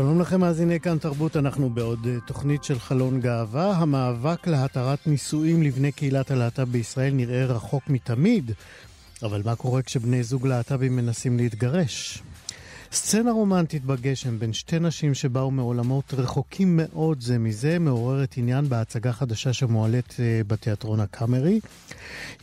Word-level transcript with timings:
שלום 0.00 0.20
לכם 0.20 0.40
מאזיני 0.40 0.80
כאן 0.80 0.98
תרבות, 0.98 1.36
אנחנו 1.36 1.70
בעוד 1.70 2.06
אה, 2.06 2.20
תוכנית 2.26 2.64
של 2.64 2.78
חלון 2.78 3.20
גאווה. 3.20 3.72
המאבק 3.76 4.46
להתרת 4.46 5.06
נישואים 5.06 5.62
לבני 5.62 5.92
קהילת 5.92 6.30
הלהט"ב 6.30 6.62
בישראל 6.62 7.14
נראה 7.14 7.44
רחוק 7.44 7.82
מתמיד, 7.88 8.52
אבל 9.22 9.42
מה 9.44 9.56
קורה 9.56 9.82
כשבני 9.82 10.22
זוג 10.22 10.46
להט"בים 10.46 10.96
מנסים 10.96 11.36
להתגרש? 11.36 12.22
סצנה 12.92 13.32
רומנטית 13.32 13.84
בגשם 13.84 14.38
בין 14.38 14.52
שתי 14.52 14.78
נשים 14.78 15.14
שבאו 15.14 15.50
מעולמות 15.50 16.14
רחוקים 16.14 16.80
מאוד 16.82 17.20
זה 17.20 17.38
מזה 17.38 17.78
מעוררת 17.78 18.34
עניין 18.36 18.68
בהצגה 18.68 19.12
חדשה 19.12 19.52
שמועלית 19.52 20.16
אה, 20.20 20.40
בתיאטרון 20.46 21.00
הקאמרי. 21.00 21.60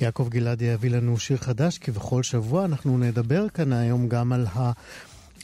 יעקב 0.02 0.28
גלעדי 0.30 0.66
יביא 0.66 0.92
לנו 0.92 1.18
שיר 1.18 1.38
חדש, 1.38 1.78
כי 1.78 1.92
בכל 1.92 2.24
שבוע 2.24 2.66
אנחנו 2.66 2.98
נדבר 2.98 3.50
כאן 3.50 3.74
היום 3.74 4.08
גם 4.08 4.34
על 4.34 4.46
ה... 4.56 4.72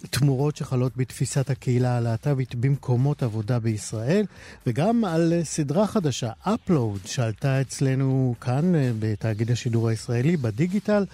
תמורות 0.09 0.55
שחלות 0.55 0.97
בתפיסת 0.97 1.49
הקהילה 1.49 1.97
הלהט"בית 1.97 2.55
במקומות 2.55 3.23
עבודה 3.23 3.59
בישראל, 3.59 4.25
וגם 4.67 5.05
על 5.05 5.33
סדרה 5.43 5.87
חדשה, 5.87 6.31
Upload, 6.45 7.07
שעלתה 7.07 7.61
אצלנו 7.61 8.35
כאן 8.41 8.75
אה, 8.75 8.91
בתאגיד 8.99 9.51
השידור 9.51 9.89
הישראלי, 9.89 10.37
בדיגיטל, 10.37 11.05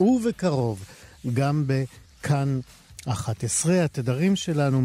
ובקרוב 0.00 0.84
גם 1.34 1.64
בכאן 1.66 2.60
11. 3.08 3.84
התדרים 3.84 4.36
שלנו 4.36 4.82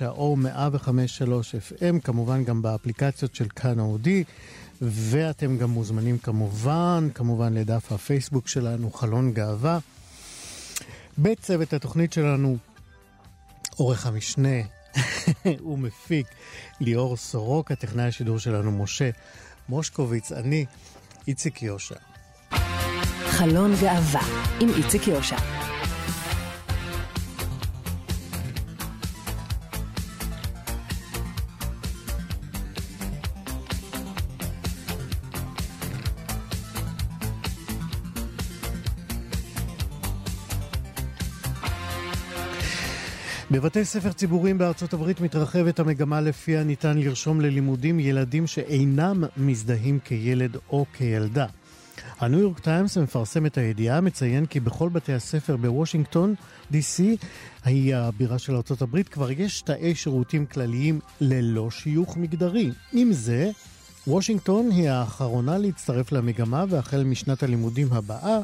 104.9 0.00 0.06
או 0.06 0.36
105.3 0.42 1.26
FM, 1.72 2.00
כמובן 2.04 2.44
גם 2.44 2.62
באפליקציות 2.62 3.34
של 3.34 3.46
כאן 3.56 3.78
אודי. 3.78 4.24
ואתם 4.82 5.58
גם 5.58 5.70
מוזמנים 5.70 6.18
כמובן, 6.18 7.08
כמובן 7.14 7.54
לדף 7.54 7.92
הפייסבוק 7.92 8.48
שלנו, 8.48 8.90
חלון 8.90 9.32
גאווה. 9.32 9.78
בצוות 11.18 11.72
התוכנית 11.72 12.12
שלנו, 12.12 12.56
עורך 13.76 14.06
המשנה 14.06 14.58
ומפיק 15.70 16.26
ליאור 16.80 17.16
סורוק, 17.16 17.70
הטכנאי 17.70 18.04
השידור 18.04 18.38
שלנו 18.38 18.72
משה 18.72 19.10
מושקוביץ, 19.68 20.32
אני 20.32 20.66
איציק 21.28 21.62
יושע. 21.62 21.96
חלון 23.26 23.72
גאווה 23.80 24.22
עם 24.60 24.68
איציק 24.76 25.08
יושע. 25.08 25.63
בבתי 43.54 43.84
ספר 43.84 44.12
ציבוריים 44.12 44.58
בארצות 44.58 44.92
הברית 44.92 45.20
מתרחבת 45.20 45.78
המגמה 45.78 46.20
לפיה 46.20 46.64
ניתן 46.64 46.98
לרשום 46.98 47.40
ללימודים 47.40 48.00
ילדים 48.00 48.46
שאינם 48.46 49.24
מזדהים 49.36 49.98
כילד 50.04 50.56
או 50.70 50.86
כילדה. 50.92 51.46
הניו 52.18 52.38
יורק 52.40 52.58
טיימס 52.58 52.96
מפרסם 52.96 53.46
את 53.46 53.58
הידיעה, 53.58 54.00
מציין 54.00 54.46
כי 54.46 54.60
בכל 54.60 54.88
בתי 54.88 55.12
הספר 55.12 55.56
בוושינגטון, 55.56 56.34
DC, 56.72 57.02
היא 57.64 57.96
הבירה 57.96 58.38
של 58.38 58.56
ארצות 58.56 58.82
הברית, 58.82 59.08
כבר 59.08 59.30
יש 59.30 59.62
תאי 59.62 59.94
שירותים 59.94 60.46
כלליים 60.46 61.00
ללא 61.20 61.70
שיוך 61.70 62.16
מגדרי. 62.16 62.70
עם 62.92 63.12
זה, 63.12 63.50
וושינגטון 64.06 64.70
היא 64.70 64.90
האחרונה 64.90 65.58
להצטרף 65.58 66.12
למגמה, 66.12 66.64
והחל 66.68 67.04
משנת 67.04 67.42
הלימודים 67.42 67.92
הבאה, 67.92 68.38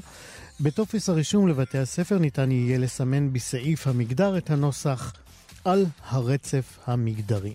בטופס 0.62 1.08
הרישום 1.08 1.48
לבתי 1.48 1.78
הספר 1.78 2.18
ניתן 2.18 2.50
יהיה 2.50 2.78
לסמן 2.78 3.32
בסעיף 3.32 3.86
המגדר 3.86 4.38
את 4.38 4.50
הנוסח 4.50 5.12
על 5.64 5.86
הרצף 6.08 6.78
המגדרי. 6.86 7.54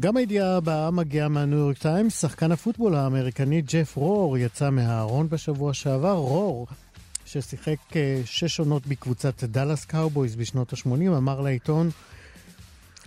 גם 0.00 0.16
הידיעה 0.16 0.56
הבאה 0.56 0.90
מגיעה 0.90 1.28
מהניו 1.28 1.58
יורק 1.58 1.78
טיימס, 1.78 2.20
שחקן 2.20 2.52
הפוטבול 2.52 2.94
האמריקני 2.94 3.62
ג'ף 3.62 3.96
רור 3.96 4.38
יצא 4.38 4.70
מהארון 4.70 5.28
בשבוע 5.28 5.74
שעבר. 5.74 6.12
רור, 6.12 6.66
ששיחק 7.26 7.96
אה, 7.96 8.20
שש 8.24 8.60
עונות 8.60 8.86
בקבוצת 8.86 9.44
דאלאס 9.44 9.84
קאובויז 9.84 10.36
בשנות 10.36 10.72
ה-80, 10.72 11.16
אמר 11.16 11.40
לעיתון, 11.40 11.90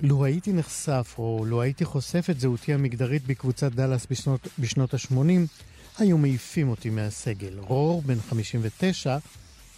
לו 0.02 0.26
הייתי 0.26 0.54
נחשף 0.54 1.16
או 1.18 1.46
לו 1.48 1.62
הייתי 1.62 1.86
חושף 1.86 2.28
את 2.30 2.40
זהותי 2.40 2.74
המגדרית 2.74 3.28
בקבוצת 3.28 3.72
דאלאס 3.72 4.08
בשנות, 4.12 4.48
בשנות 4.60 4.94
ה-80, 4.94 5.16
היו 6.02 6.18
מעיפים 6.18 6.70
אותי 6.70 6.90
מהסגל. 6.90 7.60
רור, 7.60 8.02
בן 8.02 8.20
59, 8.30 9.18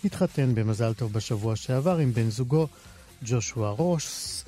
התחתן 0.06 0.56
במזל 0.56 0.94
טוב 0.94 1.14
בשבוע 1.14 1.56
שעבר 1.56 1.98
עם 1.98 2.14
בן 2.14 2.30
זוגו 2.30 2.68
ג'ושוע 3.24 3.70
רוס. 3.70 4.44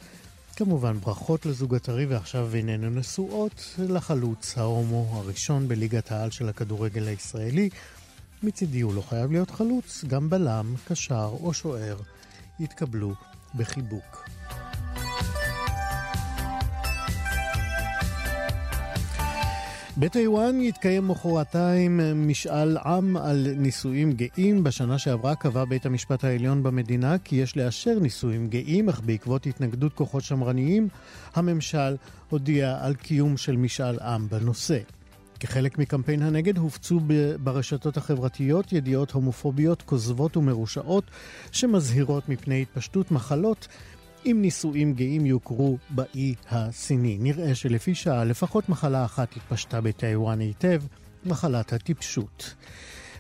כמובן 0.56 1.00
ברכות 1.00 1.46
לזוג 1.46 1.76
הטרי 1.76 2.06
ועכשיו 2.06 2.56
איננו 2.56 2.90
נשואות 2.90 3.76
לחלוץ 3.80 4.58
ההומו 4.58 5.10
הראשון 5.14 5.68
בליגת 5.68 6.12
העל 6.12 6.32
של 6.32 6.50
הכדורגל 6.50 7.08
הישראלי. 7.08 7.70
מצידי 8.44 8.82
הוא 8.82 8.94
לא 8.94 9.02
חייב 9.02 9.32
להיות 9.32 9.52
חלוץ, 9.52 10.04
גם 10.08 10.30
בלם, 10.30 10.76
קשר 10.88 11.30
או 11.44 11.54
שוער 11.54 11.98
יתקבלו 12.60 13.14
בחיבוק. 13.56 14.33
בטיוואן 19.98 20.62
יתקיים 20.62 21.08
מחרתיים 21.08 22.00
משאל 22.16 22.78
עם 22.78 23.18
על 23.18 23.48
נישואים 23.58 24.12
גאים. 24.12 24.64
בשנה 24.64 24.98
שעברה 25.00 25.36
קבע 25.36 25.66
בית 25.66 25.86
המשפט 25.86 26.24
העליון 26.24 26.64
במדינה 26.64 27.18
כי 27.18 27.36
יש 27.36 27.58
לאשר 27.58 28.00
נישואים 28.00 28.48
גאים, 28.48 28.90
אך 28.90 29.02
בעקבות 29.06 29.46
התנגדות 29.46 29.94
כוחות 29.94 30.24
שמרניים, 30.24 30.88
הממשל 31.36 31.96
הודיע 32.30 32.78
על 32.82 32.96
קיום 32.96 33.38
של 33.38 33.56
משאל 33.56 34.00
עם 34.00 34.30
בנושא. 34.30 34.80
כחלק 35.40 35.78
מקמפיין 35.78 36.22
הנגד 36.22 36.58
הופצו 36.58 37.00
ברשתות 37.44 37.98
החברתיות 37.98 38.74
ידיעות 38.74 39.12
הומופוביות 39.12 39.82
כוזבות 39.82 40.38
ומרושעות 40.38 41.04
שמזהירות 41.52 42.30
מפני 42.30 42.62
התפשטות 42.62 43.12
מחלות 43.12 43.68
אם 44.26 44.38
נישואים 44.42 44.94
גאים 44.94 45.26
יוכרו 45.26 45.78
באי 45.90 46.36
הסיני. 46.50 47.18
נראה 47.20 47.56
שלפי 47.56 47.96
שעה 47.96 48.24
לפחות 48.24 48.70
מחלה 48.70 49.06
אחת 49.06 49.36
התפשטה 49.38 49.82
בטיוואן 49.82 50.40
היטב, 50.40 50.82
מחלת 51.26 51.74
הטיפשות. 51.74 52.54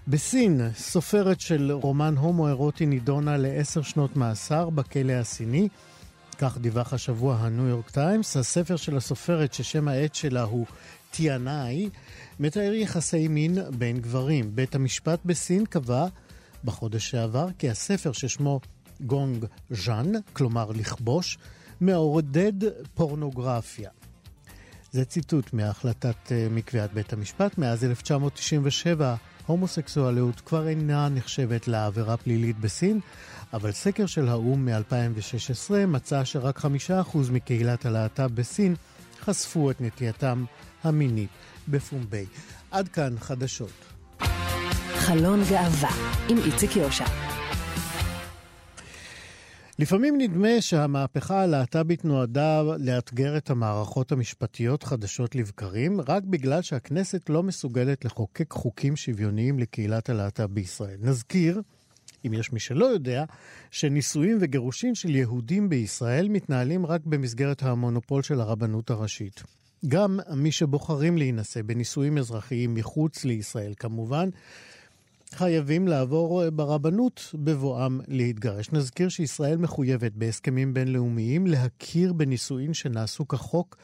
בסין, 0.07 0.61
סופרת 0.75 1.39
של 1.39 1.71
רומן 1.71 2.15
הומואירוטי 2.17 2.85
נידונה 2.85 3.37
לעשר 3.37 3.81
שנות 3.81 4.15
מאסר 4.15 4.69
בכלא 4.69 5.13
הסיני. 5.13 5.67
כך 6.37 6.57
דיווח 6.57 6.93
השבוע 6.93 7.35
הניו 7.35 7.67
יורק 7.67 7.89
טיימס. 7.89 8.37
הספר 8.37 8.75
של 8.75 8.97
הסופרת 8.97 9.53
ששם 9.53 9.87
העט 9.87 10.15
שלה 10.15 10.41
הוא 10.41 10.65
טיאנאי, 11.11 11.89
מתאר 12.39 12.73
יחסי 12.73 13.27
מין 13.27 13.57
בין 13.77 13.97
גברים. 13.97 14.55
בית 14.55 14.75
המשפט 14.75 15.19
בסין 15.25 15.65
קבע 15.65 16.05
בחודש 16.63 17.09
שעבר 17.09 17.47
כי 17.57 17.69
הספר 17.69 18.11
ששמו 18.11 18.59
גונג 19.05 19.45
ז'אן, 19.69 20.11
כלומר 20.33 20.71
לכבוש, 20.71 21.37
מעודד 21.81 22.53
פורנוגרפיה. 22.93 23.89
זה 24.91 25.05
ציטוט 25.05 25.53
מהחלטת 25.53 26.31
אה, 26.31 26.47
מקביעת 26.51 26.93
בית 26.93 27.13
המשפט. 27.13 27.57
מאז 27.57 27.83
1997 27.83 29.15
הומוסקסואליות 29.45 30.41
כבר 30.41 30.67
אינה 30.67 31.09
נחשבת 31.09 31.67
לעבירה 31.67 32.17
פלילית 32.17 32.59
בסין, 32.59 32.99
אבל 33.53 33.71
סקר 33.71 34.05
של 34.05 34.27
האו"ם 34.27 34.65
מ-2016 34.65 35.73
מצא 35.87 36.23
שרק 36.23 36.57
חמישה 36.57 37.01
אחוז 37.01 37.29
מקהילת 37.29 37.85
הלהט"ב 37.85 38.35
בסין 38.35 38.75
חשפו 39.21 39.71
את 39.71 39.81
נטייתם 39.81 40.45
המינית 40.83 41.29
בפומבי. 41.67 42.25
עד 42.71 42.87
כאן 42.87 43.15
חדשות. 43.19 43.71
חלון 44.95 45.43
גאווה 45.49 45.91
עם 46.29 46.37
איציק 46.37 46.75
יושע. 46.75 47.22
לפעמים 49.79 50.17
נדמה 50.17 50.61
שהמהפכה 50.61 51.41
הלהט"בית 51.41 52.05
נועדה 52.05 52.61
לאתגר 52.79 53.37
את 53.37 53.49
המערכות 53.49 54.11
המשפטיות 54.11 54.83
חדשות 54.83 55.35
לבקרים, 55.35 56.01
רק 56.01 56.23
בגלל 56.23 56.61
שהכנסת 56.61 57.29
לא 57.29 57.43
מסוגלת 57.43 58.05
לחוקק 58.05 58.53
חוקים 58.53 58.95
שוויוניים 58.95 59.59
לקהילת 59.59 60.09
הלהט"ב 60.09 60.43
בישראל. 60.45 60.97
נזכיר, 61.01 61.61
אם 62.25 62.33
יש 62.33 62.53
מי 62.53 62.59
שלא 62.59 62.85
יודע, 62.85 63.23
שנישואים 63.71 64.37
וגירושים 64.41 64.95
של 64.95 65.15
יהודים 65.15 65.69
בישראל 65.69 66.29
מתנהלים 66.29 66.85
רק 66.85 67.01
במסגרת 67.05 67.63
המונופול 67.63 68.21
של 68.21 68.41
הרבנות 68.41 68.89
הראשית. 68.89 69.43
גם 69.87 70.19
מי 70.35 70.51
שבוחרים 70.51 71.17
להינשא 71.17 71.61
בנישואים 71.61 72.17
אזרחיים 72.17 72.73
מחוץ 72.73 73.25
לישראל, 73.25 73.73
כמובן, 73.77 74.29
חייבים 75.33 75.87
לעבור 75.87 76.49
ברבנות 76.49 77.31
בבואם 77.33 77.99
להתגרש. 78.07 78.71
נזכיר 78.71 79.09
שישראל 79.09 79.57
מחויבת 79.57 80.11
בהסכמים 80.11 80.73
בינלאומיים 80.73 81.47
להכיר 81.47 82.13
בנישואין 82.13 82.73
שנעשו 82.73 83.27
כחוק 83.27 83.77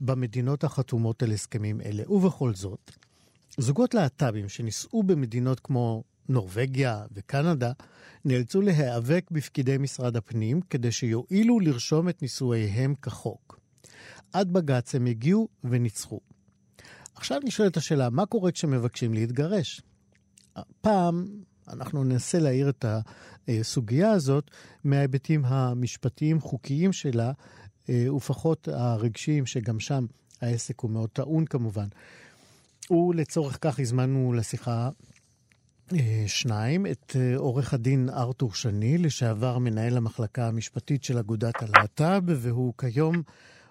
במדינות 0.00 0.64
החתומות 0.64 1.22
על 1.22 1.32
הסכמים 1.32 1.80
אלה. 1.80 2.10
ובכל 2.12 2.54
זאת, 2.54 2.90
זוגות 3.58 3.94
להט"בים 3.94 4.48
שנישאו 4.48 5.02
במדינות 5.02 5.60
כמו 5.60 6.04
נורבגיה 6.28 7.04
וקנדה 7.12 7.72
נאלצו 8.24 8.60
להיאבק 8.60 9.30
בפקידי 9.30 9.78
משרד 9.78 10.16
הפנים 10.16 10.60
כדי 10.60 10.92
שיואילו 10.92 11.60
לרשום 11.60 12.08
את 12.08 12.22
נישואיהם 12.22 12.94
כחוק. 12.94 13.60
עד 14.32 14.52
בג"ץ 14.52 14.94
הם 14.94 15.06
הגיעו 15.06 15.48
וניצחו. 15.64 16.20
עכשיו 17.14 17.40
נשאלת 17.44 17.76
השאלה, 17.76 18.10
מה 18.10 18.26
קורה 18.26 18.52
כשמבקשים 18.52 19.14
להתגרש? 19.14 19.82
פעם 20.80 21.26
אנחנו 21.72 22.04
ננסה 22.04 22.38
להעיר 22.38 22.68
את 22.68 22.84
הסוגיה 23.48 24.10
הזאת 24.10 24.50
מההיבטים 24.84 25.44
המשפטיים-חוקיים 25.44 26.92
שלה, 26.92 27.32
אה, 27.88 28.14
ופחות 28.14 28.68
הרגשיים, 28.68 29.46
שגם 29.46 29.80
שם 29.80 30.04
העסק 30.42 30.80
הוא 30.80 30.90
מאוד 30.90 31.08
טעון 31.08 31.44
כמובן. 31.44 31.86
ולצורך 32.90 33.58
כך 33.60 33.80
הזמנו 33.80 34.32
לשיחה 34.32 34.88
אה, 35.92 36.24
שניים, 36.26 36.86
את 36.86 37.16
אה, 37.16 37.36
עורך 37.36 37.74
הדין 37.74 38.08
ארתור 38.08 38.54
שני, 38.54 38.98
לשעבר 38.98 39.58
מנהל 39.58 39.96
המחלקה 39.96 40.48
המשפטית 40.48 41.04
של 41.04 41.18
אגודת 41.18 41.54
הלהט"ב, 41.62 42.22
והוא 42.26 42.74
כיום 42.78 43.22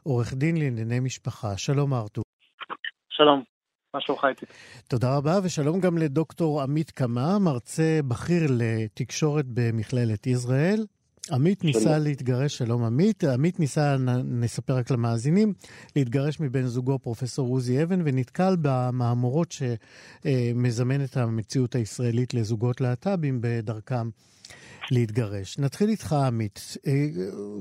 עורך 0.04 0.34
דין 0.34 0.58
לענייני 0.58 1.00
משפחה. 1.00 1.58
שלום 1.58 1.94
ארתור. 1.94 2.24
שלום. 3.10 3.55
מה 3.96 4.02
שלומך 4.02 4.26
איתי? 4.30 4.46
תודה 4.88 5.16
רבה, 5.16 5.40
ושלום 5.44 5.80
גם 5.80 5.98
לדוקטור 5.98 6.62
עמית 6.62 6.92
קמה, 6.92 7.40
מרצה 7.40 8.00
בכיר 8.08 8.44
לתקשורת 8.50 9.46
במכללת 9.48 10.28
ישראל. 10.28 10.86
עמית 11.32 11.62
שלום. 11.62 11.74
ניסה 11.74 11.98
להתגרש, 11.98 12.58
שלום 12.58 12.84
עמית, 12.84 13.24
עמית 13.24 13.60
ניסה, 13.60 13.98
נספר 14.24 14.78
רק 14.78 14.92
למאזינים, 14.92 15.54
להתגרש 15.96 16.40
מבן 16.40 16.66
זוגו 16.66 17.00
פרופסור 17.00 17.50
עוזי 17.50 17.84
אבן, 17.84 18.02
ונתקל 18.06 18.56
במהמורות 18.62 19.52
שמזמנת 19.52 21.18
המציאות 21.18 21.76
הישראלית 21.76 22.34
לזוגות 22.34 22.82
להט"בים 22.82 23.40
בדרכם 23.42 24.10
להתגרש. 24.92 25.60
נתחיל 25.60 25.90
איתך, 25.90 26.14
עמית. 26.14 26.78
אה, 26.88 27.08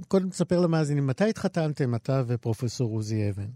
קודם 0.08 0.30
תספר 0.30 0.60
למאזינים, 0.60 1.06
מתי 1.06 1.28
התחתנתם, 1.28 1.94
אתה 1.94 2.22
ופרופסור 2.26 2.90
עוזי 2.96 3.30
אבן? 3.30 3.48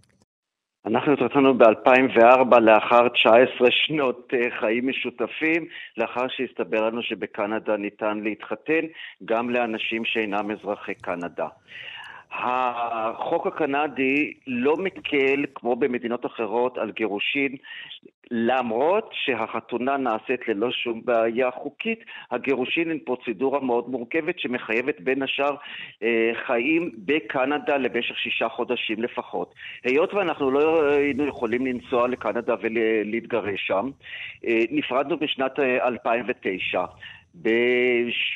אנחנו 0.86 1.12
התחתנו 1.12 1.58
ב-2004 1.58 2.60
לאחר 2.60 3.08
19 3.08 3.69
שנות 3.70 4.32
אה, 4.34 4.60
חיים 4.60 4.88
משותפים, 4.88 5.66
לאחר 5.96 6.28
שהסתבר 6.28 6.86
לנו 6.86 7.02
שבקנדה 7.02 7.76
ניתן 7.76 8.20
להתחתן 8.22 8.86
גם 9.25 9.50
לאנשים 9.50 10.04
שאינם 10.04 10.50
אזרחי 10.50 10.94
קנדה. 10.94 11.48
החוק 12.32 13.46
הקנדי 13.46 14.32
לא 14.46 14.76
מקל, 14.76 15.44
כמו 15.54 15.76
במדינות 15.76 16.26
אחרות, 16.26 16.78
על 16.78 16.90
גירושין, 16.90 17.56
למרות 18.30 19.10
שהחתונה 19.12 19.96
נעשית 19.96 20.48
ללא 20.48 20.70
שום 20.70 21.00
בעיה 21.04 21.50
חוקית, 21.50 22.04
הגירושין 22.30 22.90
הן 22.90 22.98
פרוצדורה 22.98 23.60
מאוד 23.60 23.88
מורכבת 23.88 24.38
שמחייבת 24.38 25.00
בין 25.00 25.22
השאר 25.22 25.56
אה, 26.02 26.30
חיים 26.46 26.90
בקנדה 26.98 27.76
למשך 27.76 28.19
שישה 28.19 28.48
חודשים 28.48 29.02
לפחות. 29.02 29.54
היות 29.84 30.14
ואנחנו 30.14 30.50
לא 30.50 30.90
היינו 30.90 31.26
יכולים 31.26 31.66
לנסוע 31.66 32.08
לקנדה 32.08 32.54
ולהתגרש 32.60 33.66
שם, 33.66 33.90
אה, 34.46 34.60
נפרדנו 34.70 35.16
בשנת 35.16 35.58
2009. 35.58 36.84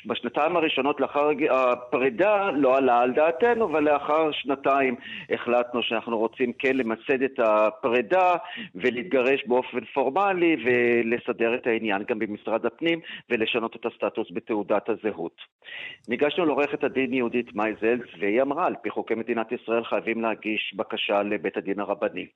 בשנתיים 0.06 0.56
הראשונות 0.56 1.00
לאחר 1.00 1.30
הפרידה 1.50 2.50
לא 2.50 2.76
עלה 2.76 3.00
על 3.00 3.12
דעתנו, 3.12 3.64
אבל 3.64 3.84
לאחר 3.84 4.32
שנתיים 4.32 4.94
החלטנו 5.30 5.82
שאנחנו 5.82 6.18
רוצים 6.18 6.52
כן 6.52 6.76
למסד 6.76 7.22
את 7.22 7.38
הפרידה 7.38 8.34
ולהתגרש 8.74 9.44
באופן 9.46 9.84
פורמלי 9.84 10.56
ולסדר 10.64 11.54
את 11.54 11.66
העניין 11.66 12.02
גם 12.08 12.18
במשרד 12.18 12.66
הפנים 12.66 13.00
ולשנות 13.30 13.76
את 13.76 13.86
הסטטוס 13.86 14.28
בתעודת 14.32 14.88
הזהות. 14.88 15.36
ניגשנו 16.08 16.46
לעורכת 16.46 16.84
הדין 16.84 17.14
יהודית 17.14 17.54
מייזלס 17.54 18.08
והיא 18.18 18.42
אמרה, 18.42 18.66
על 18.66 18.74
פי 18.82 18.90
חוקי 18.90 19.14
מדינת 19.14 19.52
ישראל 19.52 19.84
חייבים 19.84 20.22
להגיש 20.22 20.74
בקשה 20.76 21.22
לבית 21.22 21.56
הדין 21.56 21.80
הרבני. 21.80 22.26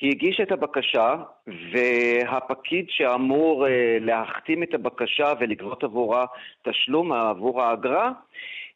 היא 0.00 0.10
הגישה 0.10 0.42
את 0.42 0.52
הבקשה, 0.52 1.14
והפקיד 1.46 2.86
שאמור 2.88 3.66
אה, 3.66 3.98
להחתים 4.00 4.62
את 4.62 4.74
הבקשה 4.74 5.32
ולגבות 5.40 5.84
עבורה 5.84 6.26
תשלום 6.62 7.12
עבור 7.12 7.62
האגרה, 7.62 8.12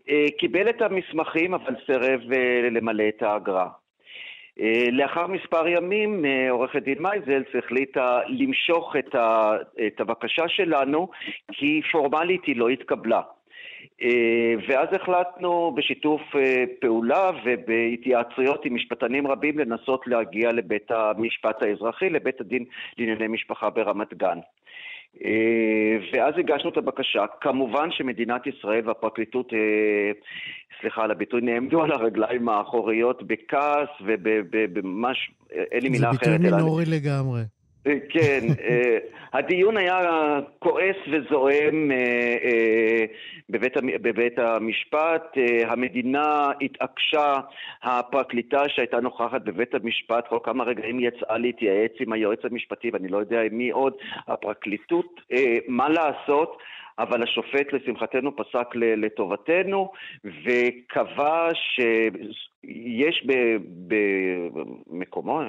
אה, 0.08 0.26
קיבל 0.38 0.68
את 0.70 0.82
המסמכים 0.82 1.54
אבל 1.54 1.74
סירב 1.86 2.20
אה, 2.32 2.68
למלא 2.70 3.04
את 3.08 3.22
האגרה. 3.22 3.68
לאחר 4.92 5.26
מספר 5.26 5.68
ימים 5.68 6.24
עורכת 6.50 6.82
דין 6.82 6.98
מייזלס 7.00 7.46
החליטה 7.58 8.20
למשוך 8.28 8.96
את 9.86 10.00
הבקשה 10.00 10.48
שלנו 10.48 11.08
כי 11.52 11.80
פורמלית 11.92 12.44
היא 12.44 12.56
לא 12.56 12.68
התקבלה. 12.68 13.20
אה, 14.02 14.54
ואז 14.69 14.88
החלטנו 14.92 15.75
בשיתוף 15.76 16.20
אה, 16.36 16.64
פעולה 16.81 17.31
ובהתייעצויות 17.44 18.64
עם 18.64 18.75
משפטנים 18.75 19.26
רבים 19.26 19.58
לנסות 19.58 20.06
להגיע 20.06 20.52
לבית 20.52 20.90
המשפט 20.90 21.62
האזרחי, 21.62 22.10
לבית 22.10 22.40
הדין 22.40 22.64
לענייני 22.98 23.28
משפחה 23.28 23.70
ברמת 23.70 24.14
גן. 24.14 24.38
אה, 25.25 25.96
ואז 26.12 26.34
הגשנו 26.38 26.70
את 26.70 26.76
הבקשה. 26.76 27.25
כמובן 27.40 27.88
שמדינת 27.90 28.46
ישראל 28.46 28.88
והפרקליטות, 28.88 29.52
סליחה 30.81 31.02
על 31.02 31.10
הביטוי, 31.10 31.40
נעמדו 31.40 31.82
על 31.82 31.92
הרגליים 31.92 32.48
האחוריות 32.48 33.22
בכעס 33.22 33.88
ובממש, 34.00 35.31
אין 35.50 35.82
לי 35.82 35.88
מילה 35.88 36.10
אחרת. 36.10 36.25
זה 36.25 36.38
ביטוי 36.38 36.50
מינורי 36.50 36.84
לגמרי. 36.86 37.40
כן, 37.84 38.46
אה, 38.60 38.98
הדיון 39.32 39.76
היה 39.76 40.00
כועס 40.58 40.96
וזועם 41.12 41.91
אה, 41.91 41.96
אה, 42.44 43.05
בבית, 43.50 43.72
בבית 44.03 44.38
המשפט. 44.38 45.36
המדינה 45.67 46.53
התעקשה, 46.60 47.34
הפרקליטה 47.82 48.69
שהייתה 48.69 49.00
נוכחת 49.00 49.43
בבית 49.43 49.74
המשפט, 49.74 50.29
כל 50.29 50.38
כמה 50.43 50.64
רגעים 50.64 51.00
יצאה 51.00 51.38
להתייעץ 51.38 51.93
עם 52.00 52.12
היועץ 52.12 52.44
המשפטי, 52.44 52.91
ואני 52.93 53.08
לא 53.08 53.19
יודע 53.19 53.41
מי 53.53 53.70
עוד, 53.70 53.93
הפרקליטות, 54.29 55.20
מה 55.69 55.88
לעשות. 55.88 56.58
אבל 56.98 57.22
השופט 57.22 57.72
לשמחתנו 57.72 58.36
פסק 58.36 58.74
לטובתנו 58.74 59.93
וקבע 60.24 61.48
שיש 62.66 63.26
במקומו, 64.90 65.40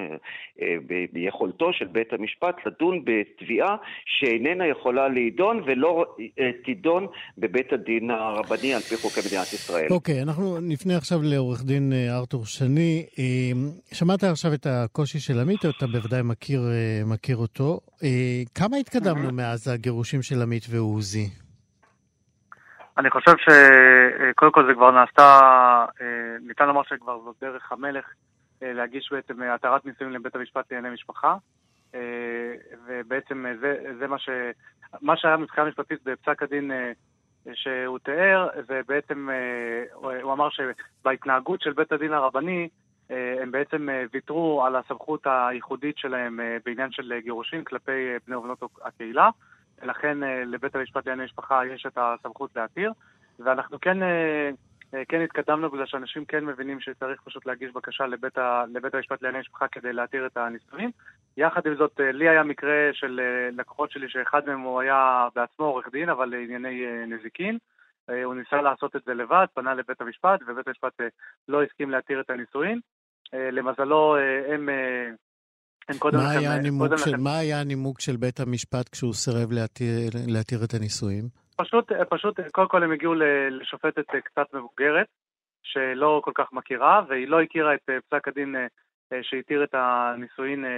אה, 0.62 0.76
ביכולתו 1.12 1.72
של 1.72 1.86
בית 1.86 2.12
המשפט 2.12 2.56
לדון 2.66 3.04
בתביעה 3.04 3.76
שאיננה 4.04 4.66
יכולה 4.66 5.08
להידון 5.08 5.62
ולא 5.66 6.04
אה, 6.40 6.50
תידון 6.64 7.06
בבית 7.38 7.72
הדין 7.72 8.10
הרבני 8.10 8.74
על 8.74 8.80
פי 8.80 8.96
חוקי 8.96 9.20
מדינת 9.26 9.52
ישראל. 9.52 9.86
אוקיי, 9.90 10.18
okay, 10.18 10.22
אנחנו 10.22 10.60
נפנה 10.60 10.96
עכשיו 10.96 11.18
לעורך 11.22 11.64
דין 11.64 11.92
אה, 11.92 12.16
ארתור 12.16 12.46
שני. 12.46 13.06
שמעת 13.92 14.24
עכשיו 14.24 14.54
את 14.54 14.66
הקושי 14.66 15.18
של 15.18 15.38
עמית, 15.38 15.60
אתה 15.64 15.86
בוודאי 15.86 16.22
מכיר, 16.22 16.60
מכיר 17.06 17.36
אותו. 17.36 17.80
כמה 18.54 18.76
התקדמנו 18.76 19.32
מאז 19.32 19.68
הגירושים 19.68 20.22
של 20.22 20.42
עמית 20.42 20.62
ועוזי? 20.70 21.45
אני 22.98 23.10
חושב 23.10 23.32
שקודם 23.36 24.52
כל 24.52 24.66
זה 24.66 24.74
כבר 24.74 24.90
נעשתה, 24.90 25.40
אה, 26.00 26.36
ניתן 26.40 26.66
לומר 26.66 26.82
שכבר 26.82 27.20
זאת 27.24 27.36
דרך 27.40 27.72
המלך 27.72 28.04
אה, 28.62 28.72
להגיש 28.72 29.12
בעצם 29.12 29.42
התרת 29.42 29.86
נישואים 29.86 30.12
לבית 30.12 30.36
המשפט 30.36 30.72
לענייני 30.72 30.94
משפחה. 30.94 31.36
אה, 31.94 32.00
ובעצם 32.86 33.44
זה, 33.60 33.76
זה 33.98 34.06
מה 34.06 34.18
ש... 34.18 34.28
מה 35.02 35.16
שהיה 35.16 35.36
מבחינה 35.36 35.66
משפטית 35.66 35.98
בפסק 36.04 36.42
הדין 36.42 36.70
שהוא 37.54 37.98
תיאר, 37.98 38.48
זה 38.68 38.80
בעצם, 38.88 39.28
הוא 39.94 40.32
אמר 40.32 40.48
שבהתנהגות 40.50 41.60
של 41.60 41.72
בית 41.72 41.92
הדין 41.92 42.12
הרבני, 42.12 42.68
הם 43.10 43.50
בעצם 43.50 43.88
ויתרו 44.12 44.64
על 44.64 44.76
הסמכות 44.76 45.20
הייחודית 45.24 45.98
שלהם 45.98 46.40
בעניין 46.64 46.90
של 46.90 47.12
גירושין 47.18 47.64
כלפי 47.64 48.06
בני 48.26 48.36
ובנות 48.36 48.58
הקהילה. 48.84 49.30
לכן 49.82 50.18
לבית 50.46 50.76
המשפט 50.76 51.06
לענייני 51.06 51.24
משפחה 51.24 51.66
יש 51.66 51.86
את 51.86 51.98
הסמכות 52.00 52.50
להתיר. 52.56 52.92
ואנחנו 53.38 53.80
כן, 53.80 53.98
כן 55.08 55.20
התקדמנו 55.20 55.70
בגלל 55.70 55.86
שאנשים 55.86 56.24
כן 56.24 56.44
מבינים 56.44 56.80
שצריך 56.80 57.20
פשוט 57.20 57.46
להגיש 57.46 57.72
בקשה 57.72 58.06
לבית, 58.06 58.38
ה, 58.38 58.64
לבית 58.72 58.94
המשפט 58.94 59.22
לענייני 59.22 59.40
משפחה 59.40 59.68
כדי 59.68 59.92
להתיר 59.92 60.26
את 60.26 60.36
הנישואים. 60.36 60.90
יחד 61.36 61.66
עם 61.66 61.74
זאת, 61.76 62.00
לי 62.00 62.28
היה 62.28 62.42
מקרה 62.42 62.90
של 62.92 63.20
לקוחות 63.52 63.90
שלי 63.90 64.08
שאחד 64.08 64.46
מהם 64.46 64.60
הוא 64.60 64.80
היה 64.80 65.28
בעצמו 65.34 65.64
עורך 65.64 65.88
דין, 65.92 66.08
אבל 66.08 66.26
לענייני 66.26 66.86
נזיקין. 67.06 67.58
הוא 68.24 68.34
ניסה 68.34 68.62
לעשות 68.62 68.96
את 68.96 69.02
זה 69.06 69.14
לבד, 69.14 69.46
פנה 69.54 69.74
לבית 69.74 70.00
המשפט, 70.00 70.40
ובית 70.46 70.68
המשפט 70.68 71.00
לא 71.48 71.62
הסכים 71.62 71.90
להתיר 71.90 72.20
את 72.20 72.30
הנישואין. 72.30 72.80
למזלו, 73.32 74.16
הם 74.48 74.68
מה, 75.90 75.96
לכם, 75.96 76.38
היה 76.38 76.58
קודם 76.78 76.98
של, 76.98 77.10
לכם... 77.10 77.20
מה 77.20 77.38
היה 77.38 77.60
הנימוק 77.60 78.00
של 78.00 78.16
בית 78.16 78.40
המשפט 78.40 78.88
כשהוא 78.88 79.12
סירב 79.12 79.52
להתיר, 79.52 80.10
להתיר 80.26 80.64
את 80.64 80.74
הנישואים? 80.74 81.28
פשוט, 81.56 81.92
פשוט, 82.08 82.40
קודם 82.52 82.68
כל 82.68 82.82
הם 82.82 82.92
הגיעו 82.92 83.14
לשופטת 83.50 84.04
קצת 84.24 84.54
מבוגרת, 84.54 85.06
שלא 85.62 86.20
כל 86.24 86.32
כך 86.34 86.52
מכירה, 86.52 87.02
והיא 87.08 87.28
לא 87.28 87.42
הכירה 87.42 87.74
את 87.74 87.90
פסק 88.10 88.28
הדין 88.28 88.56
אה, 89.12 89.18
שהתיר 89.22 89.64
את 89.64 89.74
הנישואין 89.74 90.64
אה, 90.64 90.70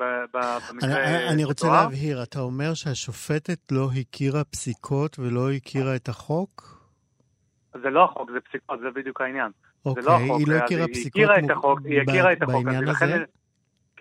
אה, 0.00 0.24
במקרה... 0.32 1.04
אני, 1.04 1.28
אני 1.28 1.44
רוצה 1.44 1.68
להבהיר, 1.68 2.22
אתה 2.22 2.40
אומר 2.40 2.74
שהשופטת 2.74 3.72
לא 3.72 3.88
הכירה 4.00 4.44
פסיקות 4.44 5.18
ולא 5.18 5.50
הכירה 5.50 5.96
את 5.96 6.08
החוק? 6.08 6.82
זה 7.82 7.90
לא 7.90 8.04
החוק, 8.04 8.30
זה 8.30 8.40
פסיקות, 8.40 8.80
זה 8.80 8.90
בדיוק 8.90 9.20
העניין. 9.20 9.50
אוקיי, 9.86 10.04
לא 10.04 10.12
החוק, 10.16 10.38
היא 10.38 10.46
לא 10.48 10.54
הכירה 10.54 10.88
פסיקות 10.88 11.14
היא 11.14 11.24
הכירה 11.24 11.38
את 11.38 11.50
החוק, 11.50 11.80
היא 11.84 12.00
הכירה 12.00 12.32
את 12.32 12.42
החוק, 12.42 12.64
בעניין 12.64 12.88
הזה? 12.88 13.24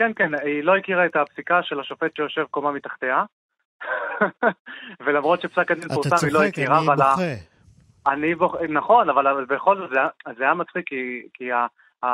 כן, 0.01 0.12
כן, 0.15 0.34
היא 0.43 0.63
לא 0.63 0.77
הכירה 0.77 1.05
את 1.05 1.15
הפסיקה 1.15 1.63
של 1.63 1.79
השופט 1.79 2.15
שיושב 2.15 2.43
קומה 2.51 2.72
מתחתיה, 2.72 3.24
ולמרות 5.05 5.41
שפסק 5.41 5.72
הדין 5.72 5.89
פורסם 5.93 6.25
היא 6.25 6.34
לא 6.34 6.43
הכירה, 6.43 6.79
אבל... 6.79 6.93
אתה 6.93 7.03
צוחק, 7.03 7.22
אני 7.22 7.36
בוכה. 7.36 8.12
אני 8.13 8.36
בוכה, 8.36 8.58
נכון, 8.67 9.10
אבל 9.10 9.46
בכל 9.46 9.77
זאת 9.77 9.89
זה 10.38 10.43
היה 10.43 10.53
מצחיק, 10.53 10.88
כי, 10.88 11.27
כי 11.34 11.51
ה, 11.51 11.67
ה, 12.03 12.08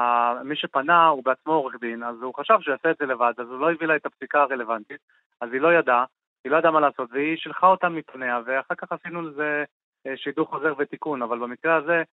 מי 0.44 0.56
שפנה 0.56 1.08
הוא 1.08 1.24
בעצמו 1.24 1.54
עורך 1.54 1.76
דין, 1.82 2.04
אז 2.04 2.16
הוא 2.22 2.34
חשב 2.36 2.54
שהוא 2.62 2.72
יעשה 2.72 2.92
את 2.92 2.96
זה 3.00 3.06
לבד, 3.06 3.34
אז 3.38 3.48
הוא 3.50 3.60
לא 3.60 3.72
הביא 3.72 3.88
לה 3.88 3.96
את 3.96 4.06
הפסיקה 4.06 4.42
הרלוונטית, 4.42 5.02
אז 5.42 5.50
היא 5.54 5.62
לא 5.62 5.74
ידעה, 5.74 6.06
היא 6.44 6.52
לא 6.52 6.58
ידעה 6.58 6.72
מה 6.72 6.80
לעשות, 6.80 7.10
והיא 7.12 7.38
שלחה 7.38 7.68
אותה 7.68 7.90
מפניה, 7.90 8.40
ואחר 8.46 8.76
כך 8.76 8.92
עשינו 8.92 9.22
לזה 9.22 9.64
אה, 10.08 10.18
שידור 10.18 10.48
חוזר 10.48 10.74
ותיקון, 10.78 11.22
אבל 11.22 11.40
במקרה 11.40 11.76
הזה 11.76 12.04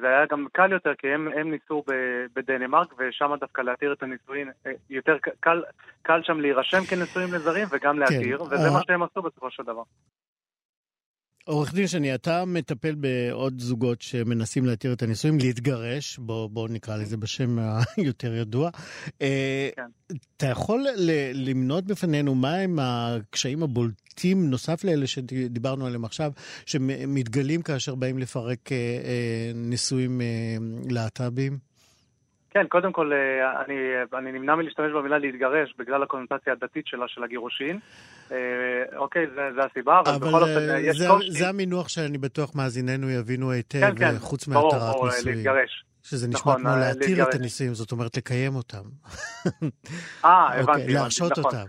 זה 0.00 0.06
היה 0.06 0.26
גם 0.26 0.46
קל 0.52 0.72
יותר, 0.72 0.94
כי 0.94 1.08
הם, 1.08 1.28
הם 1.36 1.50
ניסו 1.50 1.82
בדנמרק, 2.34 2.94
ושם 2.98 3.34
דווקא 3.40 3.60
להתיר 3.60 3.92
את 3.92 4.02
הנישואין, 4.02 4.50
אה, 4.66 4.72
יותר 4.90 5.16
קל, 5.40 5.62
קל 6.02 6.22
שם 6.22 6.40
להירשם 6.40 6.84
כנישואין 6.90 7.30
לזרים 7.30 7.68
וגם 7.70 7.98
להתיר, 7.98 8.38
כן. 8.38 8.44
וזה 8.44 8.68
uh... 8.68 8.72
מה 8.72 8.80
שהם 8.86 9.02
עשו 9.02 9.22
בסופו 9.22 9.50
של 9.50 9.62
דבר. 9.62 9.82
עורך 11.44 11.74
דין 11.74 11.86
שני, 11.86 12.14
אתה 12.14 12.44
מטפל 12.44 12.94
בעוד 12.94 13.60
זוגות 13.60 14.02
שמנסים 14.02 14.66
להתיר 14.66 14.92
את 14.92 15.02
הנישואים, 15.02 15.38
להתגרש, 15.38 16.18
בוא, 16.18 16.48
בוא 16.50 16.68
נקרא 16.68 16.96
לזה 16.96 17.16
בשם 17.16 17.58
היותר 17.96 18.34
ידוע. 18.34 18.70
אה, 19.22 19.68
כן. 19.76 20.16
אתה 20.36 20.46
יכול 20.46 20.86
למנות 21.34 21.84
בפנינו 21.84 22.34
מהם 22.34 22.78
הקשיים 22.82 23.62
הבולטים, 23.62 24.50
נוסף 24.50 24.84
לאלה 24.84 25.06
שדיברנו 25.06 25.86
עליהם 25.86 26.04
עכשיו, 26.04 26.32
שמתגלים 26.66 27.62
כאשר 27.62 27.94
באים 27.94 28.18
לפרק 28.18 28.72
אה, 28.72 28.76
אה, 28.76 29.52
נישואים 29.54 30.20
להט"בים? 30.90 31.71
כן, 32.54 32.66
קודם 32.68 32.92
כל, 32.92 33.12
אה, 33.12 33.62
אני, 33.64 33.74
אני 34.18 34.32
נמנע 34.32 34.54
מלהשתמש 34.54 34.92
במילה 34.92 35.18
להתגרש 35.18 35.74
בגלל 35.78 36.02
הקונוטציה 36.02 36.52
הדתית 36.52 36.86
שלה, 36.86 37.08
של 37.08 37.24
הגירושין. 37.24 37.78
אה, 38.32 38.36
אוקיי, 38.96 39.26
זה, 39.34 39.40
זה 39.54 39.60
הסיבה, 39.64 40.00
אבל, 40.00 40.10
אבל 40.10 40.28
בכל 40.28 40.42
אופן, 40.42 40.70
אה, 40.70 40.80
יש 40.80 40.98
זה, 40.98 41.08
קושי. 41.08 41.30
זה 41.30 41.48
המינוח 41.48 41.88
שאני 41.88 42.18
בטוח 42.18 42.56
מאזיננו 42.56 43.10
יבינו 43.10 43.50
היטב, 43.50 43.80
כן, 43.80 43.94
כן, 43.98 44.18
חוץ 44.18 44.48
מהתרת 44.48 44.72
נישואים. 45.04 45.36
להתגרש. 45.36 45.84
שזה 46.02 46.28
נשמע 46.28 46.40
נכון, 46.40 46.60
כמו 46.60 46.70
להתיר 46.80 47.08
להתגרש. 47.08 47.28
את 47.28 47.34
הנישואים, 47.34 47.74
זאת 47.74 47.92
אומרת 47.92 48.16
לקיים 48.16 48.54
אותם. 48.54 48.82
אה, 50.24 50.48
הבנתי. 50.48 50.70
אוקיי, 50.70 50.94
להרשות 50.94 51.32
נכון, 51.38 51.44
אותם. 51.44 51.64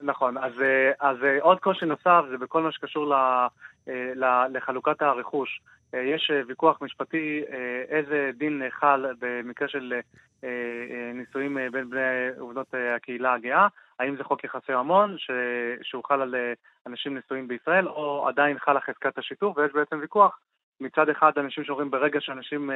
נכון, 0.00 0.38
אז, 0.38 0.52
אז 1.00 1.16
עוד 1.40 1.58
קושי 1.60 1.86
נוסף 1.86 2.22
זה 2.30 2.38
בכל 2.40 2.62
מה 2.62 2.72
שקשור 2.72 3.06
ל, 3.06 3.14
ל, 4.16 4.24
לחלוקת 4.56 5.02
הרכוש. 5.02 5.60
אה, 5.94 6.00
יש 6.00 6.30
אה, 6.30 6.40
ויכוח 6.46 6.82
משפטי 6.82 7.42
אה, 7.52 7.82
איזה 7.88 8.30
דין 8.34 8.62
חל 8.70 9.06
במקרה 9.18 9.68
של 9.68 10.00
נישואים 11.14 11.58
בין 11.72 11.90
בני 11.90 12.00
ובנות 12.40 12.74
הקהילה 12.96 13.34
הגאה, 13.34 13.66
האם 13.98 14.16
זה 14.16 14.24
חוק 14.24 14.44
יחסי 14.44 14.72
ממון 14.72 15.16
שהוא 15.82 16.04
חל 16.04 16.22
על 16.22 16.34
אנשים 16.86 17.16
נשואים 17.16 17.48
בישראל, 17.48 17.88
או 17.88 18.28
עדיין 18.28 18.58
חל 18.58 18.70
על 18.72 18.80
חזקת 18.80 19.18
השיתוף, 19.18 19.58
ויש 19.58 19.72
בעצם 19.72 19.98
ויכוח. 20.00 20.38
מצד 20.80 21.08
אחד 21.08 21.32
אנשים 21.36 21.64
שאומרים 21.64 21.90
ברגע 21.90 22.20
שאנשים 22.20 22.70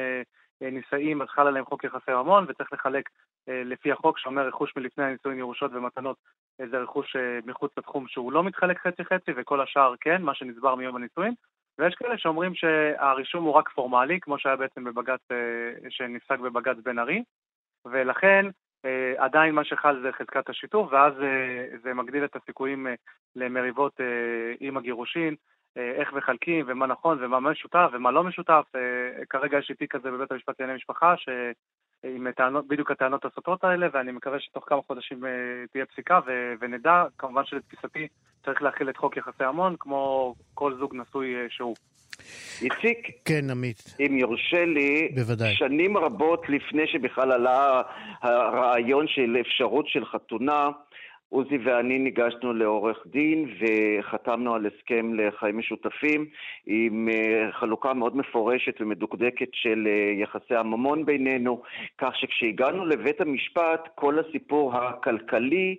נישאים 0.61 1.23
אז 1.23 1.29
חל 1.29 1.47
עליהם 1.47 1.65
חוק 1.65 1.85
יחסי 1.85 2.11
ממון 2.11 2.45
וצריך 2.49 2.73
לחלק 2.73 3.09
לפי 3.49 3.93
החוק 3.93 4.19
שאומר 4.19 4.47
רכוש 4.47 4.73
מלפני 4.77 5.05
הנישואין 5.05 5.39
ירושות 5.39 5.71
ומתנות 5.75 6.17
זה 6.59 6.79
רכוש 6.79 7.17
מחוץ 7.47 7.73
לתחום 7.79 8.09
שהוא 8.09 8.33
לא 8.33 8.45
מתחלק 8.45 8.79
חצי 8.79 9.05
חצי 9.05 9.31
וכל 9.37 9.61
השאר 9.61 9.95
כן, 10.01 10.23
מה 10.23 10.35
שנצבר 10.35 10.75
מיום 10.75 10.97
הנישואין 10.97 11.35
ויש 11.79 11.95
כאלה 11.95 12.19
שאומרים 12.19 12.55
שהרישום 12.55 13.45
הוא 13.45 13.55
רק 13.55 13.69
פורמלי, 13.69 14.21
כמו 14.21 14.39
שהיה 14.39 14.57
בעצם 14.57 14.85
בבג"ץ, 14.85 15.21
אה, 15.31 15.91
שנפסק 15.91 16.39
בבג"ץ 16.39 16.77
בן 16.85 16.99
ארי, 16.99 17.23
ולכן 17.85 18.47
אה, 18.85 19.15
עדיין 19.19 19.55
מה 19.55 19.65
שחל 19.65 20.03
זה 20.03 20.13
חזקת 20.13 20.49
השיתוף, 20.49 20.93
ואז 20.93 21.13
אה, 21.23 21.79
זה 21.83 21.95
מגדיל 21.95 22.25
את 22.25 22.37
הסיכויים 22.37 22.87
למריבות 23.37 24.01
עם 24.61 24.77
הגירושין, 24.77 25.35
איך 25.77 26.13
מחלקים 26.13 26.65
ומה 26.69 26.87
נכון 26.87 27.25
ומה 27.25 27.41
משותף 27.41 27.89
ומה 27.93 28.11
לא 28.11 28.25
משותף. 28.25 28.65
כרגע 29.31 29.59
יש 29.59 29.71
איתי 29.71 29.89
כזה 29.89 30.11
בבית 30.11 30.33
המשפט 30.33 30.61
לענייני 30.61 30.77
משפחה, 30.77 31.17
ש... 31.17 31.29
עם 32.15 32.33
טענות, 32.33 32.69
בדיוק 32.69 32.91
הטענות 32.91 33.25
הסותרות 33.25 33.65
האלה, 33.65 33.87
ואני 33.93 34.13
מקווה 34.13 34.41
שתוך 34.41 34.65
כמה 34.69 34.81
חודשים 34.87 35.25
תהיה 35.73 35.87
פסיקה 35.87 36.21
ו... 36.27 36.53
ונדע, 36.61 37.05
כמובן 37.19 37.43
שלתפיסתי 37.45 38.09
צריך 38.45 38.63
להכיל 38.63 38.91
את 38.91 38.97
חוק 38.97 39.17
יחסי 39.17 39.45
המון, 39.45 39.77
כמו 39.79 40.35
כל 40.55 40.75
זוג 40.79 40.95
נשוי 40.95 41.35
אה, 41.35 41.47
שהוא. 41.49 41.75
איציק, 42.63 43.09
כן, 43.25 43.51
עמית. 43.51 43.97
אם 44.01 44.19
יורשה 44.19 44.65
לי, 44.65 45.09
בוודאי. 45.15 45.55
שנים 45.55 45.97
רבות 45.97 46.49
לפני 46.49 46.87
שבכלל 46.87 47.33
עלה 47.33 47.83
הרעיון 48.23 49.07
של 49.09 49.37
אפשרות 49.41 49.89
של 49.89 50.05
חתונה, 50.05 50.69
עוזי 51.29 51.59
ואני 51.65 51.99
ניגשנו 51.99 52.53
לעורך 52.53 52.99
דין 53.07 53.49
וחתמנו 53.61 54.55
על 54.55 54.67
הסכם 54.67 55.15
לחיים 55.15 55.59
משותפים 55.59 56.27
עם 56.67 57.09
אה, 57.13 57.53
חלוקה 57.53 57.95
מאוד 57.95 58.17
מפורשת 58.17 58.81
ומדוקדקת 58.81 59.49
של 59.53 59.87
אה, 59.87 60.23
יחסי 60.23 60.55
הממון 60.55 61.05
בינינו, 61.05 61.63
כך 61.99 62.17
שכשהגענו 62.17 62.87
לבית 62.87 63.21
המשפט 63.21 63.89
כל 63.95 64.19
הסיפור 64.19 64.75
הכלכלי 64.77 65.77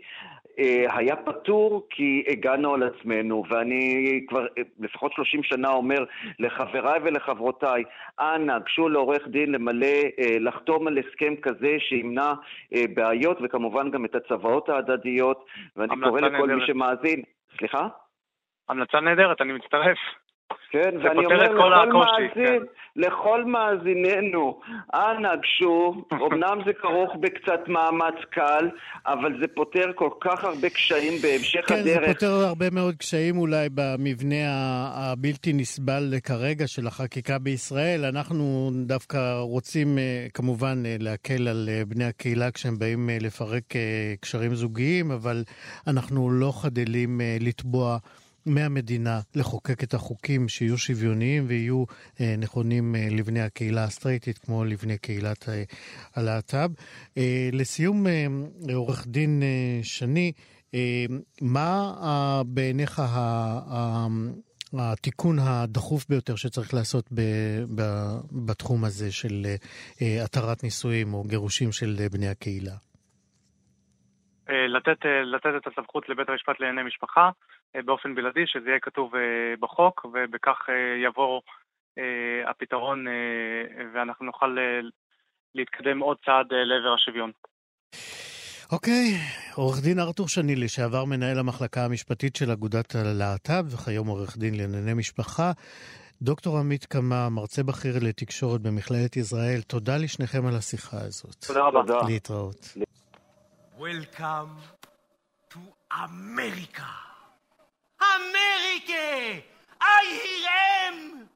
היה 0.89 1.15
פטור 1.15 1.87
כי 1.89 2.23
הגענו 2.27 2.73
על 2.73 2.83
עצמנו, 2.83 3.43
ואני 3.49 4.25
כבר 4.27 4.45
אה, 4.57 4.63
לפחות 4.79 5.13
30 5.13 5.43
שנה 5.43 5.69
אומר 5.69 6.05
לחבריי 6.39 6.99
ולחברותיי, 7.03 7.83
אנא, 8.19 8.59
גשו 8.59 8.89
לעורך 8.89 9.27
דין 9.27 9.51
למלא, 9.51 9.87
אה, 10.19 10.39
לחתום 10.39 10.87
על 10.87 10.97
הסכם 10.97 11.35
כזה 11.35 11.75
שימנע 11.79 12.33
בעיות, 12.93 13.37
וכמובן 13.43 13.91
גם 13.91 14.05
את 14.05 14.15
הצוואות 14.15 14.69
ההדדיות, 14.69 15.45
ואני 15.75 15.93
קורא 16.03 16.21
לכל 16.21 16.47
מי 16.47 16.67
שמאזין, 16.67 17.21
סליחה? 17.57 17.87
המלצה 18.69 18.99
נהדרת, 18.99 19.41
אני 19.41 19.53
מצטרף. 19.53 19.97
כן, 20.71 20.89
ואני 21.03 21.25
אומר 21.25 21.43
לכל 21.43 21.73
הקושי, 21.73 22.21
מאזין, 22.27 22.59
כן. 22.59 22.65
לכל 22.95 23.45
מאזיננו, 23.45 24.59
אנא 24.93 25.35
גשו, 25.35 25.95
אמנם 26.11 26.59
זה 26.65 26.73
כרוך 26.73 27.15
בקצת 27.19 27.67
מאמץ 27.67 28.15
קל, 28.29 28.69
אבל 29.05 29.33
זה 29.41 29.47
פותר 29.47 29.85
כל 29.95 30.09
כך 30.21 30.43
הרבה 30.43 30.69
קשיים 30.69 31.13
בהמשך 31.21 31.67
כן, 31.67 31.75
הדרך. 31.75 31.99
כן, 31.99 32.07
זה 32.07 32.13
פותר 32.13 32.31
הרבה 32.47 32.65
מאוד 32.71 32.95
קשיים 32.95 33.37
אולי 33.37 33.67
במבנה 33.73 34.35
הבלתי 34.93 35.53
נסבל 35.53 36.13
כרגע 36.23 36.67
של 36.67 36.87
החקיקה 36.87 37.39
בישראל. 37.39 38.05
אנחנו 38.05 38.71
דווקא 38.85 39.39
רוצים 39.39 39.97
אה, 39.97 40.27
כמובן 40.33 40.83
אה, 40.85 40.95
להקל 40.99 41.47
על 41.47 41.69
אה, 41.71 41.81
בני 41.87 42.05
הקהילה 42.05 42.51
כשהם 42.51 42.79
באים 42.79 43.09
לפרק 43.21 43.63
קשרים 44.21 44.55
זוגיים, 44.55 45.11
אבל 45.11 45.43
אנחנו 45.87 46.29
לא 46.29 46.51
חדלים 46.61 47.21
לתבוע. 47.39 47.97
מהמדינה 48.47 49.19
לחוקק 49.35 49.83
את 49.83 49.93
החוקים 49.93 50.49
שיהיו 50.49 50.77
שוויוניים 50.77 51.45
ויהיו 51.47 51.83
אה, 52.21 52.35
נכונים 52.37 52.95
אה, 52.95 53.07
לבני 53.11 53.41
הקהילה 53.41 53.83
הסטרייטית 53.83 54.37
כמו 54.37 54.65
לבני 54.65 54.97
קהילת 54.97 55.49
אה, 55.49 55.63
הלהט"ב. 56.15 56.69
אה, 57.17 57.49
לסיום, 57.53 58.07
אה, 58.07 58.25
עורך 58.73 59.07
דין 59.07 59.43
אה, 59.43 59.79
שני, 59.83 60.31
אה, 60.73 61.05
מה 61.41 61.93
אה, 62.03 62.41
בעיניך 62.45 62.99
ה... 62.99 63.05
ה 63.05 64.07
התיקון 64.79 65.35
הדחוף 65.39 66.05
ביותר 66.09 66.35
שצריך 66.35 66.73
לעשות 66.73 67.05
ב, 67.11 67.21
ב, 67.75 67.81
בתחום 68.47 68.83
הזה 68.83 69.11
של 69.11 69.45
אה, 70.01 70.23
התרת 70.23 70.63
נישואים 70.63 71.13
או 71.13 71.23
גירושים 71.23 71.71
של 71.71 71.95
אה, 71.99 72.09
בני 72.09 72.27
הקהילה? 72.27 72.75
אה, 74.49 74.67
לתת, 74.67 75.05
אה, 75.05 75.23
לתת 75.23 75.49
את 75.57 75.67
הסמכות 75.67 76.09
לבית 76.09 76.29
המשפט 76.29 76.59
לענייני 76.59 76.87
משפחה 76.87 77.21
אה, 77.21 77.31
באופן 77.85 78.15
בלעדי, 78.15 78.43
שזה 78.45 78.69
יהיה 78.69 78.79
כתוב 78.79 79.11
בחוק, 79.59 80.05
ובכך 80.05 80.57
יבוא 81.05 81.41
הפתרון 82.49 83.05
ואנחנו 83.93 84.25
נוכל 84.25 84.57
להתקדם 85.55 85.99
עוד 85.99 86.17
צעד 86.25 86.45
לעבר 86.51 86.93
השוויון. 86.95 87.31
אוקיי, 88.71 88.93
okay. 88.93 89.55
עורך 89.55 89.81
דין 89.83 89.99
ארתור 89.99 90.27
שני, 90.27 90.55
לשעבר 90.55 91.05
מנהל 91.05 91.39
המחלקה 91.39 91.85
המשפטית 91.85 92.35
של 92.35 92.51
אגודת 92.51 92.95
הלהט"ב, 92.95 93.73
וכיום 93.73 94.07
עורך 94.07 94.37
דין 94.37 94.57
לענייני 94.57 94.93
משפחה. 94.93 95.51
דוקטור 96.21 96.57
עמית 96.57 96.85
קמה, 96.85 97.29
מרצה 97.29 97.63
בכיר 97.63 97.95
לתקשורת 98.01 98.61
במכללת 98.61 99.17
ישראל, 99.17 99.61
תודה 99.61 99.97
לשניכם 99.97 100.45
על 100.47 100.55
השיחה 100.55 100.97
הזאת. 100.97 101.45
תודה 101.47 101.61
רבה. 101.61 101.99
להתראות. 102.07 102.77
Welcome 103.79 104.57
to 105.53 105.59
America. 105.91 107.16
America! 108.15 109.43
I 109.81 110.03
hear 110.23 110.49
him! 110.91 111.29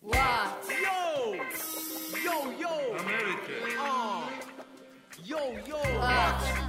What? 0.00 0.64
Yo! 0.82 1.34
Yo, 2.24 2.50
yo! 2.58 2.96
America! 2.98 3.54
Uh. 3.78 4.30
Yo, 5.24 5.58
yo! 5.66 5.76
What? 5.76 6.61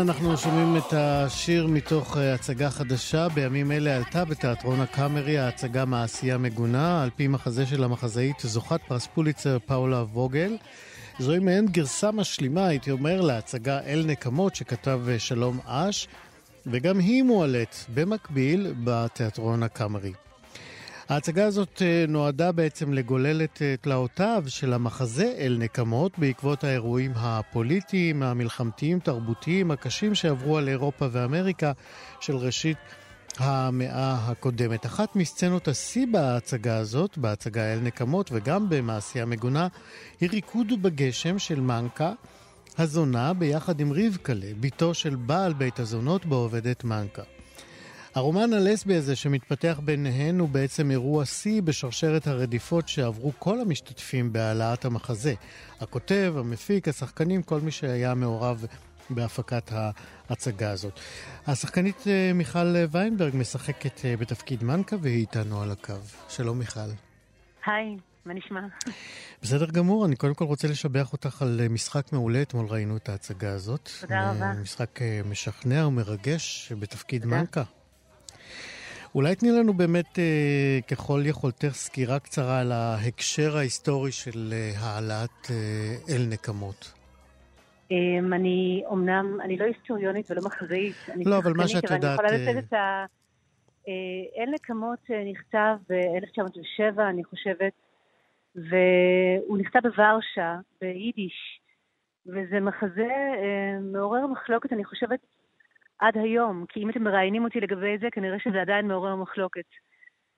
אנחנו 0.00 0.36
שומעים 0.36 0.76
את 0.76 0.92
השיר 0.92 1.66
מתוך 1.66 2.16
אה, 2.16 2.34
הצגה 2.34 2.70
חדשה. 2.70 3.28
בימים 3.28 3.72
אלה 3.72 3.96
עלתה 3.96 4.24
בתיאטרון 4.24 4.80
הקאמרי 4.80 5.38
ההצגה 5.38 5.84
מעשייה 5.84 6.38
מגונה, 6.38 7.02
על 7.02 7.10
פי 7.16 7.28
מחזה 7.28 7.66
של 7.66 7.84
המחזאית 7.84 8.36
זוכת 8.40 8.80
פרס 8.88 9.06
פוליצר 9.06 9.58
פאולה 9.58 10.02
ווגל. 10.02 10.56
זוהי 11.18 11.38
מעין 11.38 11.66
גרסה 11.66 12.10
משלימה, 12.10 12.66
הייתי 12.66 12.90
אומר, 12.90 13.20
להצגה 13.20 13.80
אל 13.86 14.04
נקמות 14.06 14.54
שכתב 14.54 15.00
אה, 15.08 15.18
שלום 15.18 15.58
אש, 15.66 16.08
וגם 16.66 16.98
היא 16.98 17.22
מועלית 17.22 17.86
במקביל 17.94 18.74
בתיאטרון 18.84 19.62
הקאמרי. 19.62 20.12
ההצגה 21.10 21.46
הזאת 21.46 21.82
אה, 21.82 22.04
נועדה 22.08 22.52
בעצם 22.52 22.92
לגולל 22.92 23.42
את 23.42 23.62
אה, 23.62 23.74
תלאותיו 23.80 24.44
של 24.46 24.72
המחזה 24.72 25.34
אל 25.38 25.56
נקמות 25.58 26.18
בעקבות 26.18 26.64
האירועים 26.64 27.12
הפוליטיים, 27.16 28.22
המלחמתיים, 28.22 28.98
תרבותיים, 28.98 29.70
הקשים 29.70 30.14
שעברו 30.14 30.58
על 30.58 30.68
אירופה 30.68 31.06
ואמריקה 31.12 31.72
של 32.20 32.36
ראשית 32.36 32.76
המאה 33.38 34.14
הקודמת. 34.14 34.86
אחת 34.86 35.16
מסצנות 35.16 35.68
השיא 35.68 36.06
בהצגה 36.12 36.76
הזאת, 36.76 37.18
בהצגה 37.18 37.72
אל 37.72 37.78
נקמות 37.80 38.30
וגם 38.32 38.68
במעשייה 38.68 39.26
מגונה, 39.26 39.68
היא 40.20 40.30
ריקוד 40.30 40.82
בגשם 40.82 41.38
של 41.38 41.60
מנקה, 41.60 42.12
הזונה, 42.78 43.32
ביחד 43.32 43.80
עם 43.80 43.92
רבקלה, 43.92 44.50
בתו 44.60 44.94
של 44.94 45.14
בעל 45.14 45.52
בית 45.52 45.80
הזונות 45.80 46.26
בו 46.26 46.34
עובדת 46.34 46.84
מנקה. 46.84 47.22
הרומן 48.14 48.52
הלסבי 48.52 48.94
הזה 48.94 49.16
שמתפתח 49.16 49.80
ביניהן 49.84 50.38
הוא 50.38 50.48
בעצם 50.48 50.90
אירוע 50.90 51.24
שיא 51.24 51.62
בשרשרת 51.62 52.26
הרדיפות 52.26 52.88
שעברו 52.88 53.32
כל 53.38 53.60
המשתתפים 53.60 54.32
בהעלאת 54.32 54.84
המחזה. 54.84 55.34
הכותב, 55.80 56.34
המפיק, 56.38 56.88
השחקנים, 56.88 57.42
כל 57.42 57.60
מי 57.60 57.70
שהיה 57.70 58.14
מעורב 58.14 58.66
בהפקת 59.10 59.72
ההצגה 59.72 60.70
הזאת. 60.70 61.00
השחקנית 61.46 62.04
אה, 62.06 62.32
מיכל 62.34 62.74
ויינברג 62.90 63.36
משחקת 63.36 64.04
אה, 64.04 64.16
בתפקיד 64.16 64.64
מנקה 64.64 64.96
והיא 65.00 65.20
איתנו 65.20 65.62
על 65.62 65.70
הקו. 65.70 65.94
שלום 66.28 66.58
מיכל. 66.58 66.80
היי, 67.66 67.96
מה 68.26 68.34
נשמע? 68.34 68.60
בסדר 69.42 69.66
גמור, 69.66 70.06
אני 70.06 70.16
קודם 70.16 70.34
כל 70.34 70.44
רוצה 70.44 70.68
לשבח 70.68 71.12
אותך 71.12 71.42
על 71.42 71.60
אה, 71.60 71.68
משחק 71.68 72.12
מעולה, 72.12 72.42
אתמול 72.42 72.66
ראינו 72.66 72.96
את 72.96 73.08
ההצגה 73.08 73.52
הזאת. 73.52 73.90
תודה 74.00 74.30
רבה. 74.30 74.52
משחק 74.52 75.00
משכנע 75.24 75.86
ומרגש 75.86 76.72
בתפקיד 76.78 77.22
תודה. 77.22 77.36
מנקה. 77.36 77.62
אולי 79.14 79.36
תני 79.36 79.50
לנו 79.50 79.72
באמת, 79.72 80.18
אה, 80.18 80.78
ככל 80.90 81.20
יכולתך, 81.24 81.72
סקירה 81.72 82.18
קצרה 82.18 82.60
על 82.60 82.72
ההקשר 82.72 83.56
ההיסטורי 83.56 84.12
של 84.12 84.52
אה, 84.52 84.70
העלאת 84.78 85.50
אה, 85.50 85.94
אל 86.08 86.22
נקמות. 86.30 86.92
Um, 87.90 88.34
אני 88.34 88.82
אומנם, 88.86 89.40
אני 89.40 89.56
לא 89.56 89.64
היסטוריונית 89.64 90.30
ולא 90.30 90.42
מחזאית. 90.44 90.94
לא, 91.26 91.38
אבל 91.38 91.52
מה 91.56 91.68
שאת 91.68 91.90
יודעת... 91.90 92.20
אני 92.20 92.28
יכולה 92.28 92.52
לתת 92.52 92.64
את 92.66 92.72
ה... 92.72 93.04
אל 94.38 94.50
נקמות 94.54 94.98
נכתב 95.32 95.76
ב-1907, 95.88 97.00
אני 97.00 97.24
חושבת, 97.24 97.72
והוא 98.54 99.58
נכתב 99.58 99.80
בוורשה, 99.82 100.56
ביידיש, 100.80 101.60
וזה 102.26 102.60
מחזה 102.60 103.08
מעורר 103.80 104.26
מחלוקת, 104.26 104.72
אני 104.72 104.84
חושבת, 104.84 105.20
עד 106.00 106.16
היום, 106.16 106.64
כי 106.68 106.80
אם 106.80 106.90
אתם 106.90 107.02
מראיינים 107.02 107.44
אותי 107.44 107.60
לגבי 107.60 107.98
זה, 107.98 108.08
כנראה 108.12 108.38
שזה 108.38 108.60
עדיין 108.60 108.88
מעורר 108.88 109.16
מחלוקת. 109.16 109.64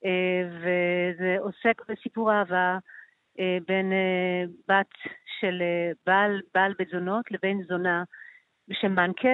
אה, 0.04 0.42
וזה 0.58 1.36
עוסק 1.38 1.82
בסיפור 1.88 2.32
אהבה 2.32 2.78
אה, 3.40 3.58
בין 3.68 3.92
אה, 3.92 4.44
בת 4.68 4.94
של 5.40 5.62
בעל, 6.06 6.40
בעל 6.54 6.74
בית 6.78 6.88
זונות 6.88 7.30
לבין 7.30 7.62
זונה 7.68 8.04
בשם 8.68 8.94
מנקה, 8.94 9.28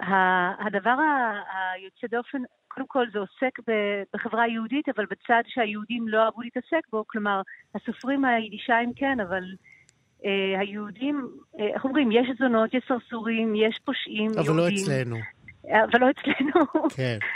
והדבר 0.00 0.96
היוצא 1.74 2.06
דופן, 2.06 2.42
קודם 2.68 2.86
כל 2.86 3.06
זה 3.12 3.18
עוסק 3.18 3.58
בחברה 4.14 4.42
היהודית, 4.42 4.88
אבל 4.88 5.06
בצד 5.06 5.42
שהיהודים 5.46 6.08
לא 6.08 6.24
אהבו 6.24 6.42
להתעסק 6.42 6.88
בו, 6.92 7.04
כלומר, 7.06 7.42
הסופרים 7.74 8.24
היידישיים 8.24 8.92
כן, 8.96 9.20
אבל 9.20 9.42
היהודים, 10.58 11.28
אה, 11.60 11.66
איך 11.74 11.84
אומרים, 11.84 12.12
יש 12.12 12.26
זונות, 12.38 12.74
יש 12.74 12.84
סרסורים, 12.88 13.54
יש 13.54 13.78
פושעים 13.84 14.30
אבל 14.38 14.54
לא 14.54 14.62
יהודים. 14.62 14.84
אבל 14.84 14.92
לא 14.92 15.02
אצלנו. 15.02 15.16
אבל 15.64 16.00
לא 16.00 16.10
אצלנו. 16.10 16.88
כן. 16.96 17.18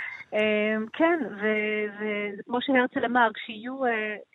כן, 0.99 1.19
וכמו 1.31 2.59
שהרצל 2.61 3.05
אמר, 3.05 3.29
כשיהיו, 3.35 3.81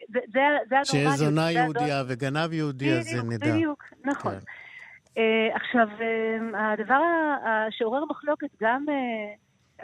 זה, 0.09 0.39
הנורמליות. 0.39 0.85
שיש 0.85 1.07
זונה 1.07 1.51
יהודייה 1.51 2.03
וגנב 2.07 2.53
יהודי, 2.53 2.91
אז 2.93 3.05
זה 3.05 3.23
נדע. 3.23 3.55
בדיוק, 3.55 3.83
נכון. 4.05 4.31
כן. 5.15 5.21
עכשיו, 5.53 5.87
הדבר 6.53 7.01
שעורר 7.69 8.05
מחלוקת 8.05 8.47
גם 8.61 8.85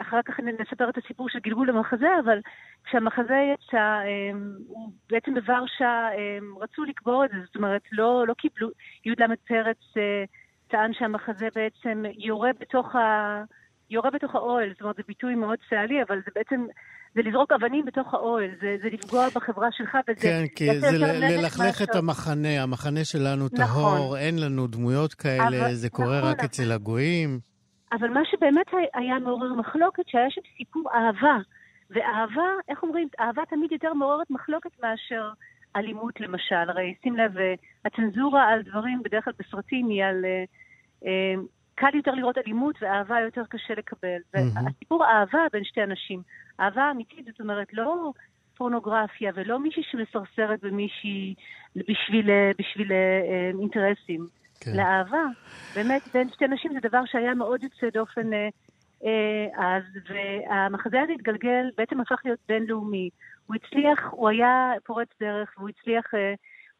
אחר 0.00 0.20
כך 0.24 0.40
נספר 0.40 0.88
את 0.88 0.98
הסיפור 0.98 1.28
של 1.28 1.38
גלגול 1.38 1.70
המחזה, 1.70 2.08
אבל 2.24 2.38
כשהמחזה 2.84 3.38
יצא, 3.54 3.98
אמ, 4.04 4.52
הוא 4.68 4.92
בעצם 5.10 5.34
בוורשה 5.34 6.08
אמ, 6.16 6.54
רצו 6.60 6.84
לקבור 6.84 7.24
את 7.24 7.30
זה, 7.30 7.36
זאת 7.46 7.56
אומרת, 7.56 7.82
לא, 7.92 8.24
לא 8.28 8.34
קיבלו, 8.34 8.68
י"ל 9.04 9.36
פרץ 9.48 9.78
אה, 9.96 10.24
טען 10.68 10.92
שהמחזה 10.92 11.48
בעצם 11.54 12.02
יורה 12.18 12.50
בתוך, 12.60 12.94
ה, 12.96 13.42
יורה 13.90 14.10
בתוך 14.10 14.34
האוהל, 14.34 14.68
זאת 14.72 14.80
אומרת, 14.80 14.96
זה 14.96 15.02
ביטוי 15.08 15.34
מאוד 15.34 15.58
צה"לי, 15.70 16.02
אבל 16.02 16.18
זה 16.24 16.30
בעצם... 16.34 16.66
זה 17.14 17.22
לזרוק 17.22 17.52
אבנים 17.52 17.84
בתוך 17.84 18.14
האוהל, 18.14 18.50
זה, 18.60 18.76
זה 18.82 18.88
לפגוע 18.92 19.28
בחברה 19.34 19.68
שלך, 19.72 19.96
וזה... 20.08 20.20
כן, 20.20 20.44
כי 20.56 20.80
זה 20.80 20.98
ללכלך 20.98 21.82
את 21.82 21.94
המחנה, 21.94 22.62
המחנה 22.62 23.04
שלנו 23.04 23.44
נכון. 23.52 23.96
טהור, 23.96 24.16
אין 24.16 24.38
לנו 24.38 24.66
דמויות 24.66 25.14
כאלה, 25.14 25.66
אבל, 25.66 25.74
זה 25.74 25.90
קורה 25.90 26.18
נכון, 26.18 26.30
רק. 26.30 26.44
אצל 26.44 26.72
הגויים. 26.72 27.55
אבל 27.92 28.08
מה 28.10 28.20
שבאמת 28.30 28.66
היה 28.94 29.18
מעורר 29.18 29.54
מחלוקת, 29.54 30.08
שהיה 30.08 30.30
שם 30.30 30.40
סיפור 30.56 30.90
אהבה. 30.94 31.38
ואהבה, 31.90 32.50
איך 32.68 32.82
אומרים, 32.82 33.08
אהבה 33.20 33.42
תמיד 33.48 33.72
יותר 33.72 33.94
מעוררת 33.94 34.30
מחלוקת 34.30 34.70
מאשר 34.82 35.30
אלימות 35.76 36.20
למשל. 36.20 36.54
הרי 36.68 36.94
שים 37.02 37.16
לב, 37.16 37.38
אה, 37.38 37.54
הצנזורה 37.84 38.48
על 38.48 38.62
דברים 38.62 39.02
בדרך 39.02 39.24
כלל 39.24 39.32
בסרטים 39.38 39.88
היא 39.88 40.04
על... 40.04 40.24
אה, 40.24 40.44
אה, 41.06 41.34
קל 41.74 41.94
יותר 41.96 42.10
לראות 42.10 42.38
אלימות 42.38 42.76
ואהבה 42.82 43.20
יותר 43.20 43.42
קשה 43.48 43.74
לקבל. 43.74 44.18
Mm-hmm. 44.36 44.60
והסיפור 44.64 45.04
אהבה 45.04 45.38
בין 45.52 45.64
שתי 45.64 45.82
אנשים, 45.82 46.22
אהבה 46.60 46.90
אמיתית, 46.90 47.24
זאת 47.26 47.40
אומרת, 47.40 47.72
לא 47.72 48.12
פורנוגרפיה 48.56 49.32
ולא 49.34 49.58
מישהי 49.60 49.82
שמסרסרת 49.90 50.60
במישהי 50.62 51.34
בשביל, 51.76 52.30
בשביל 52.58 52.92
אינטרסים. 53.60 54.26
כן. 54.60 54.76
לאהבה. 54.76 55.24
באמת, 55.74 56.02
בין 56.14 56.28
שתי 56.28 56.46
נשים 56.48 56.72
זה 56.72 56.88
דבר 56.88 57.04
שהיה 57.06 57.34
מאוד 57.34 57.62
יוצא 57.62 57.90
דופן 57.92 58.32
אה, 58.32 59.46
אז, 59.56 59.82
והמחזה 60.08 61.00
הזה 61.00 61.12
התגלגל, 61.12 61.70
בעצם 61.76 62.00
הפך 62.00 62.20
להיות 62.24 62.38
בינלאומי. 62.48 63.10
הוא 63.46 63.56
הצליח, 63.56 64.00
הוא 64.10 64.28
היה 64.28 64.72
פורץ 64.84 65.08
דרך, 65.20 65.54
והוא 65.56 65.68
הצליח, 65.68 66.04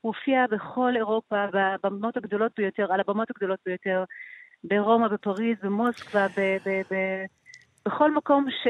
הוא 0.01 0.15
הופיע 0.15 0.47
בכל 0.51 0.93
אירופה, 0.97 1.45
בבמות 1.53 2.17
הגדולות 2.17 2.53
ביותר, 2.57 2.93
על 2.93 3.01
הבמות 3.01 3.31
הגדולות 3.31 3.61
ביותר, 3.67 4.05
ברומא, 4.65 5.09
בפריז, 5.09 5.57
במוסקבה, 5.63 6.27
ב... 6.29 6.41
ב, 6.41 6.95
ב 6.95 6.95
בכל 7.87 8.15
מקום, 8.15 8.47
ש... 8.51 8.69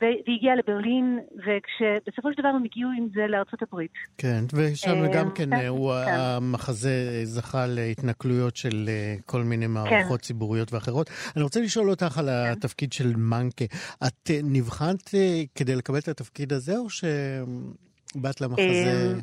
והגיע 0.00 0.54
לברלין, 0.56 1.20
וכשבסופו 1.36 2.32
של 2.32 2.38
דבר 2.38 2.48
הם 2.48 2.64
הגיעו 2.64 2.90
עם 2.98 3.08
זה 3.14 3.26
לארצות 3.26 3.62
הברית. 3.62 3.90
כן, 4.18 4.44
ושם 4.54 4.90
אה, 4.90 5.08
גם 5.14 5.30
כן, 5.30 5.50
כן 5.56 5.66
הוא, 5.68 5.92
כן. 6.06 6.12
המחזה 6.12 7.20
זכה 7.24 7.66
להתנכלויות 7.66 8.56
של 8.56 8.84
אה, 8.88 9.14
כל 9.26 9.42
מיני 9.42 9.66
מערכות 9.66 10.20
כן. 10.20 10.26
ציבוריות 10.26 10.72
ואחרות. 10.72 11.10
אני 11.36 11.42
רוצה 11.42 11.60
לשאול 11.60 11.90
אותך 11.90 12.18
על. 12.18 12.28
התפקיד 12.28 12.92
של 12.92 13.16
מנקה. 13.16 13.64
את 14.06 14.30
אה, 14.30 14.40
נבחנת 14.44 15.10
כדי 15.54 15.76
לקבל 15.76 15.98
את 15.98 16.08
התפקיד 16.08 16.52
הזה, 16.52 16.76
או 16.78 16.90
שבאת 16.90 18.40
למחזה... 18.40 19.14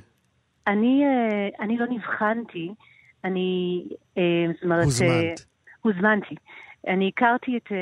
אני, 0.67 1.03
אני 1.59 1.77
לא 1.77 1.85
נבחנתי, 1.89 2.73
אני, 3.23 3.83
זאת 4.53 4.63
אומרת... 4.63 4.83
הוזמנת. 4.83 5.45
הוזמנתי. 5.81 6.35
אני 6.87 7.11
הכרתי 7.15 7.57
את, 7.57 7.71
אה, 7.71 7.77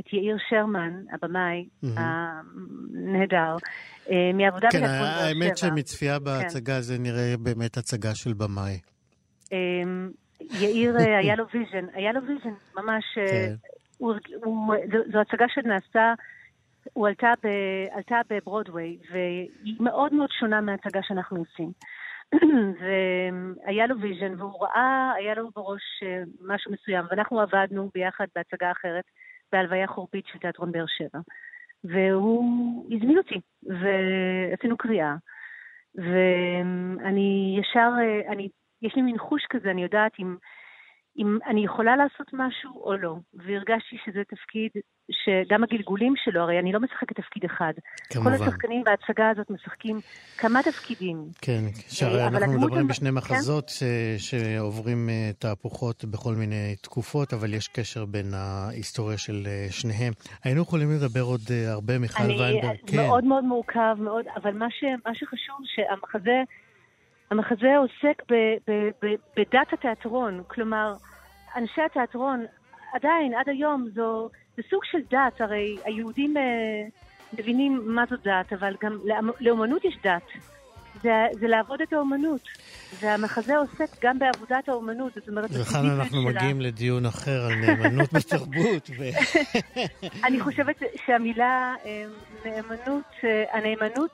את 0.00 0.12
יאיר 0.12 0.36
שרמן, 0.48 0.92
הבמאי. 1.12 1.68
הנהדר, 1.96 3.56
אה, 4.10 4.30
מעבודה 4.34 4.68
כן, 4.70 4.78
בתיאטרון 4.78 5.00
באר 5.00 5.12
שבע. 5.12 5.32
כן, 5.32 5.42
האמת 5.42 5.56
שמצפייה 5.56 6.18
כן. 6.18 6.24
בהצגה 6.24 6.74
כן. 6.74 6.80
זה 6.80 6.98
נראה 6.98 7.34
באמת 7.38 7.76
הצגה 7.76 8.14
של 8.14 8.32
במאי. 8.32 8.78
אמ, 9.52 10.10
יאיר, 10.60 10.96
אה, 10.96 11.18
היה 11.18 11.36
לו 11.36 11.44
vision, 11.54 11.86
היה 11.94 12.12
לו 12.12 12.20
vision, 12.26 12.54
ממש. 12.76 13.04
כן. 13.14 13.54
הוא, 13.98 14.14
הוא, 14.44 14.74
זו, 14.92 14.98
זו 15.12 15.18
הצגה 15.20 15.44
שנעשתה, 15.54 16.14
הוא 16.92 17.08
עלתה, 17.08 17.32
ב, 17.44 17.48
עלתה 17.90 18.20
בברודוויי, 18.30 18.96
והיא 19.12 19.76
מאוד 19.80 20.14
מאוד 20.14 20.28
שונה 20.40 20.60
מההצגה 20.60 21.00
שאנחנו 21.02 21.38
עושים. 21.38 21.72
והיה 22.80 23.86
לו 23.86 24.00
vision, 24.00 24.34
והוא 24.38 24.64
ראה, 24.64 25.12
היה 25.16 25.34
לו 25.34 25.50
בראש 25.56 25.82
אה, 26.02 26.22
משהו 26.40 26.72
מסוים, 26.72 27.04
ואנחנו 27.10 27.40
עבדנו 27.40 27.90
ביחד 27.94 28.26
בהצגה 28.34 28.70
אחרת, 28.70 29.04
בהלוויה 29.52 29.86
חורפית 29.86 30.26
של 30.26 30.38
תיאטרון 30.38 30.72
באר 30.72 30.86
שבע. 30.86 31.18
והוא 31.84 32.86
הזמין 32.94 33.18
אותי, 33.18 33.40
ועשינו 33.62 34.76
קריאה. 34.76 35.14
ואני 35.94 37.58
ישר, 37.60 37.90
אה, 38.00 38.32
אני, 38.32 38.48
יש 38.82 38.96
לי 38.96 39.02
מין 39.02 39.18
חוש 39.18 39.46
כזה, 39.50 39.70
אני 39.70 39.82
יודעת 39.82 40.12
אם... 40.18 40.36
אם 41.18 41.38
אני 41.46 41.64
יכולה 41.64 41.96
לעשות 41.96 42.26
משהו 42.32 42.84
או 42.84 42.96
לא. 42.96 43.16
והרגשתי 43.34 43.96
שזה 44.04 44.22
תפקיד 44.28 44.70
שגם 45.24 45.64
הגלגולים 45.64 46.14
שלו, 46.16 46.40
הרי 46.42 46.58
אני 46.58 46.72
לא 46.72 46.80
משחקת 46.80 47.16
תפקיד 47.16 47.44
אחד. 47.44 47.72
כמובן. 48.10 48.36
כל 48.36 48.44
השחקנים 48.44 48.84
בהצגה 48.84 49.30
הזאת 49.30 49.50
משחקים 49.50 50.00
כמה 50.38 50.62
תפקידים. 50.62 51.24
כן, 51.40 51.62
שהרי 51.88 52.26
אנחנו 52.26 52.52
מדברים 52.52 52.88
בשני 52.88 53.08
כן? 53.08 53.14
מחזות 53.14 53.64
כן? 53.64 54.18
ש... 54.18 54.30
שעוברים 54.30 55.08
אה, 55.08 55.30
תהפוכות 55.38 56.04
בכל 56.04 56.34
מיני 56.34 56.76
תקופות, 56.80 57.32
אבל 57.32 57.54
יש 57.54 57.68
קשר 57.68 58.04
בין 58.04 58.34
ההיסטוריה 58.34 59.18
של 59.18 59.42
אה, 59.46 59.66
שניהם. 59.70 60.12
היינו 60.44 60.62
יכולים 60.62 60.88
לדבר 60.90 61.22
עוד 61.22 61.40
אה, 61.50 61.72
הרבה, 61.72 61.98
מיכל 61.98 62.22
ויינברג. 62.22 62.76
כן. 62.86 62.96
מאוד 62.96 63.24
מאוד 63.24 63.44
מורכב, 63.44 63.96
מאוד, 63.98 64.24
אבל 64.36 64.52
מה, 64.52 64.66
ש... 64.70 64.84
מה 65.06 65.14
שחשוב, 65.14 65.56
שהמחזה... 65.64 66.42
המחזה 67.30 67.76
עוסק 67.76 68.22
ב, 68.30 68.34
ב, 68.68 68.72
ב, 69.02 69.06
בדת 69.36 69.72
התיאטרון, 69.72 70.42
כלומר, 70.48 70.92
אנשי 71.56 71.82
התיאטרון, 71.82 72.44
עדיין, 72.92 73.34
עד 73.34 73.48
היום, 73.48 73.88
זו, 73.94 74.28
זה 74.56 74.62
סוג 74.70 74.84
של 74.84 74.98
דת, 75.10 75.40
הרי 75.40 75.76
היהודים 75.84 76.36
אה, 76.36 76.42
מבינים 77.38 77.82
מה 77.84 78.04
זו 78.10 78.16
דת, 78.24 78.52
אבל 78.52 78.74
גם 78.82 78.98
לאומנות 79.40 79.84
יש 79.84 79.98
דת. 80.04 80.22
זה, 81.02 81.26
זה 81.32 81.48
לעבוד 81.48 81.80
את 81.80 81.92
האומנות. 81.92 82.40
והמחזה 83.00 83.56
עוסק 83.56 83.88
גם 84.02 84.18
בעבודת 84.18 84.68
האומנות, 84.68 85.12
זאת 85.14 85.28
אומרת... 85.28 85.50
וכאן 85.52 85.90
אנחנו 85.90 86.22
שלה... 86.22 86.30
מגיעים 86.30 86.60
לדיון 86.60 87.06
אחר 87.06 87.44
על 87.44 87.54
נאמנות 87.54 88.12
בתרבות. 88.16 88.90
ו... 88.98 89.04
אני 90.24 90.40
חושבת 90.40 90.82
שהמילה 91.06 91.74
אה, 91.84 92.04
נאמנות, 92.44 93.04
אה, 93.24 93.44
הנאמנות 93.52 94.10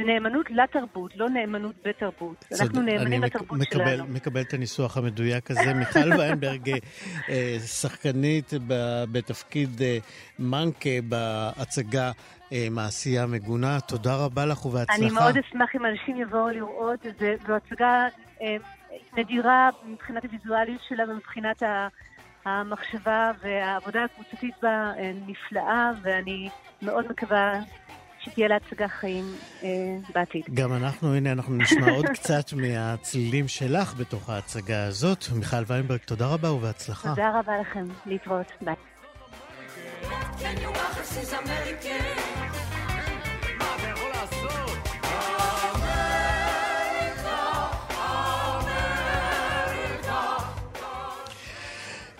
זה 0.00 0.06
נאמנות 0.06 0.50
לתרבות, 0.50 1.16
לא 1.16 1.30
נאמנות 1.30 1.74
בתרבות. 1.84 2.44
אנחנו 2.60 2.82
נאמנים 2.82 3.22
לתרבות 3.22 3.58
מקבל, 3.58 3.84
שלנו. 3.84 4.04
אני 4.04 4.14
מקבל 4.14 4.40
את 4.40 4.54
הניסוח 4.54 4.96
המדויק 4.96 5.50
הזה. 5.50 5.74
מיכל 5.80 6.12
ויינברג, 6.18 6.70
אה, 7.28 7.56
שחקנית 7.66 8.52
בתפקיד 9.12 9.82
אה, 9.82 9.98
מנקה 10.38 10.90
בהצגה 11.08 12.12
אה, 12.52 12.66
מעשייה 12.70 13.26
מגונה. 13.26 13.80
תודה 13.80 14.16
רבה 14.16 14.46
לך 14.46 14.66
ובהצלחה. 14.66 14.98
אני 14.98 15.10
מאוד 15.10 15.36
אשמח 15.36 15.68
אם 15.74 15.86
אנשים 15.86 16.16
יבואו 16.16 16.48
לראות. 16.48 17.06
זו 17.46 17.52
הצגה 17.54 18.06
נדירה 19.16 19.70
מבחינת 19.84 20.24
הוויזואליות 20.24 20.80
שלה 20.88 21.04
ומבחינת 21.10 21.62
המחשבה 22.44 23.30
והעבודה 23.42 24.04
הקבוצתית 24.04 24.54
בה 24.62 24.92
נפלאה, 25.26 25.90
ואני 26.02 26.48
מאוד 26.82 27.04
מקווה 27.10 27.60
שתהיה 28.24 28.48
להצגה 28.48 28.88
חיים 28.88 29.24
אה, 29.62 29.68
בעתיד. 30.14 30.44
גם 30.54 30.72
אנחנו, 30.72 31.14
הנה, 31.14 31.32
אנחנו 31.32 31.56
נשמע 31.56 31.90
עוד 31.90 32.06
קצת 32.16 32.52
מהצלילים 32.52 33.48
שלך 33.48 33.94
בתוך 33.94 34.30
ההצגה 34.30 34.84
הזאת. 34.84 35.24
מיכל 35.34 35.56
ויינברג, 35.66 35.98
תודה 35.98 36.26
רבה 36.26 36.52
ובהצלחה. 36.52 37.08
תודה 37.08 37.40
רבה 37.40 37.52
לכם, 37.60 37.84
להתראות, 38.06 38.52
ביי. 38.60 38.74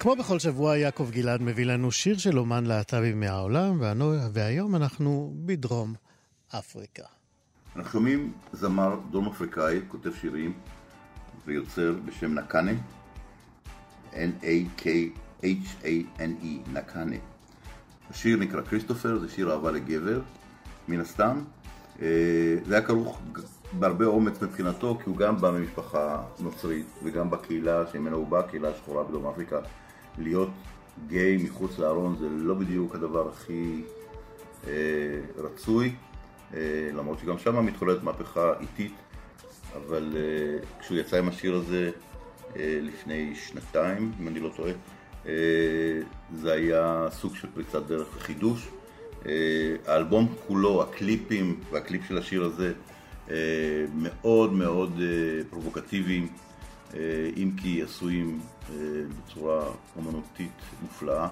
כמו 0.01 0.17
בכל 0.17 0.39
שבוע, 0.39 0.77
יעקב 0.77 1.11
גלעד 1.11 1.43
מביא 1.43 1.67
לנו 1.67 1.93
שיר 1.93 2.19
של 2.19 2.39
אומן 2.39 2.67
להט"בי 2.67 3.15
מהעולם, 3.15 3.83
והיום 4.33 4.77
אנחנו 4.77 5.33
בדרום 5.37 5.95
אפריקה. 6.59 7.03
אנחנו 7.77 7.91
שומעים 7.93 8.33
זמר 8.53 9.01
דרום 9.11 9.29
אפריקאי, 9.29 9.81
כותב 9.89 10.11
שירים 10.21 10.53
ויוצר 11.47 11.95
בשם 12.05 12.35
נקאנה, 12.35 12.73
N-A-K-H-A-N-E, 14.13 14.41
נקאנה. 16.73 17.17
השיר 18.11 18.37
נקרא 18.37 18.63
כריסטופר, 18.63 19.19
זה 19.19 19.29
שיר 19.29 19.53
אהבה 19.53 19.71
לגבר, 19.71 20.21
מן 20.89 21.01
הסתם. 21.01 21.43
אה, 22.03 22.07
זה 22.67 22.75
היה 22.75 22.87
כרוך 22.87 23.21
בהרבה 23.73 24.05
אומץ 24.05 24.43
מבחינתו, 24.43 24.99
כי 25.05 25.11
הוא 25.11 25.17
גם 25.17 25.41
בא 25.41 25.51
ממשפחה 25.51 26.23
נוצרית 26.39 26.87
וגם 27.03 27.31
בקהילה 27.31 27.87
שממנה 27.93 28.17
הוא 28.17 28.29
בא, 28.29 28.43
קהילה 28.43 28.75
שחורה 28.75 29.05
בדרום 29.05 29.27
אפריקה. 29.27 29.59
להיות 30.19 30.51
גיי 31.07 31.37
מחוץ 31.37 31.79
לארון 31.79 32.17
זה 32.19 32.29
לא 32.29 32.55
בדיוק 32.55 32.95
הדבר 32.95 33.29
הכי 33.29 33.83
אה, 34.67 34.73
רצוי, 35.37 35.93
אה, 36.55 36.91
למרות 36.95 37.19
שגם 37.19 37.39
שם 37.39 37.67
מתחוללת 37.67 38.03
מהפכה 38.03 38.53
איטית, 38.61 38.95
אבל 39.77 40.13
אה, 40.17 40.81
כשהוא 40.81 40.99
יצא 40.99 41.19
עם 41.19 41.29
השיר 41.29 41.55
הזה 41.55 41.91
אה, 42.57 42.79
לפני 42.83 43.35
שנתיים, 43.35 44.13
אם 44.21 44.29
אני 44.29 44.41
לא 44.41 44.51
טועה, 44.57 44.73
אה, 45.27 45.33
זה 46.35 46.53
היה 46.53 47.07
סוג 47.11 47.35
של 47.35 47.49
פריצת 47.55 47.87
דרך 47.87 48.09
וחידוש. 48.17 48.69
אה, 49.27 49.33
האלבום 49.87 50.35
כולו, 50.47 50.83
הקליפים 50.83 51.61
והקליפ 51.71 52.03
של 52.09 52.19
השיר 52.19 52.45
הזה 52.45 52.73
אה, 53.31 53.37
מאוד 53.95 54.53
מאוד 54.53 55.01
אה, 55.01 55.45
פרובוקטיביים. 55.51 56.29
אה, 56.95 57.31
אם 57.37 57.51
כי 57.57 57.83
עשויים 57.83 58.41
אה, 58.71 58.77
בצורה 59.19 59.65
אומנותית 59.97 60.53
מופלאה, 60.83 61.29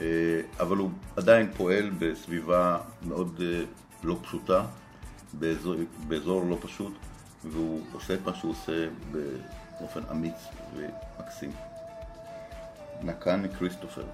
אה, 0.00 0.40
אבל 0.60 0.76
הוא 0.76 0.90
עדיין 1.16 1.52
פועל 1.56 1.90
בסביבה 1.98 2.78
מאוד 3.08 3.40
לא 4.04 4.18
פשוטה, 4.22 4.66
באזור, 5.32 5.74
באזור 6.08 6.44
לא 6.50 6.58
פשוט, 6.60 6.92
והוא 7.44 7.80
עושה 7.92 8.14
את 8.14 8.20
מה 8.26 8.34
שהוא 8.34 8.50
עושה 8.52 8.88
באופן 9.12 10.00
אמיץ 10.10 10.46
ומקסים. 10.76 11.50
נקן 13.02 13.42
כריסטופר 13.58 14.04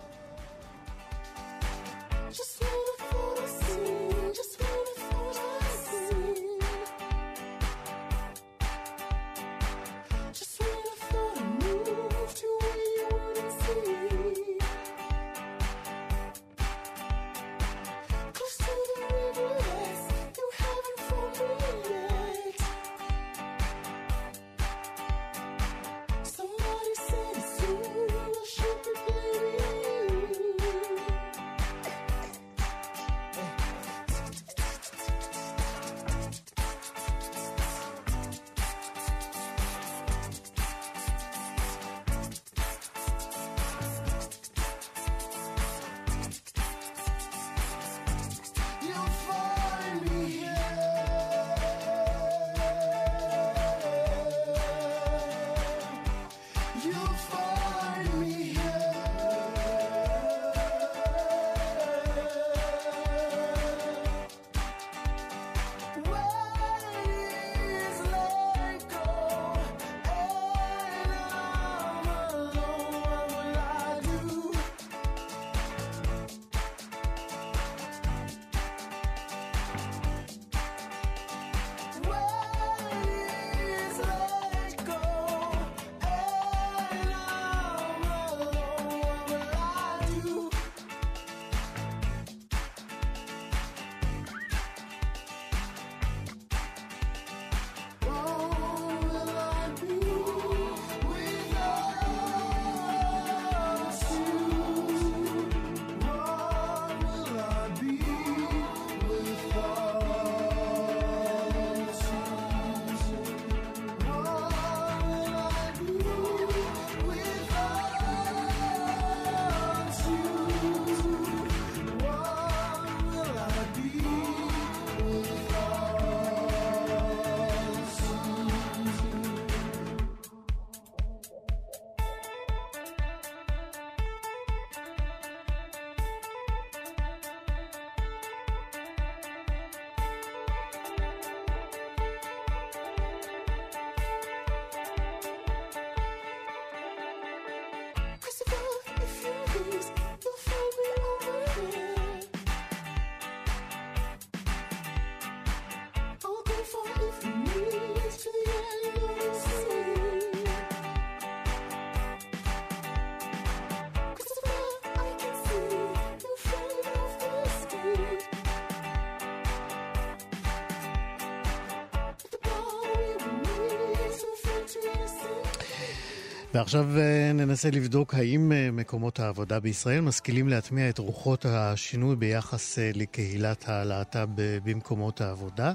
ועכשיו 176.55 176.87
אה, 176.99 177.33
ננסה 177.35 177.71
לבדוק 177.71 178.15
האם 178.15 178.53
אה, 178.53 178.71
מקומות 178.73 179.21
העבודה 179.21 179.61
בישראל 179.61 180.01
משכילים 180.01 180.49
להטמיע 180.49 180.89
את 180.89 180.99
רוחות 180.99 181.47
השינוי 181.49 182.17
ביחס 182.17 182.79
אה, 182.79 182.91
לקהילת 182.95 183.69
הלהט"ב 183.69 184.59
במקומות 184.65 185.21
העבודה. 185.21 185.73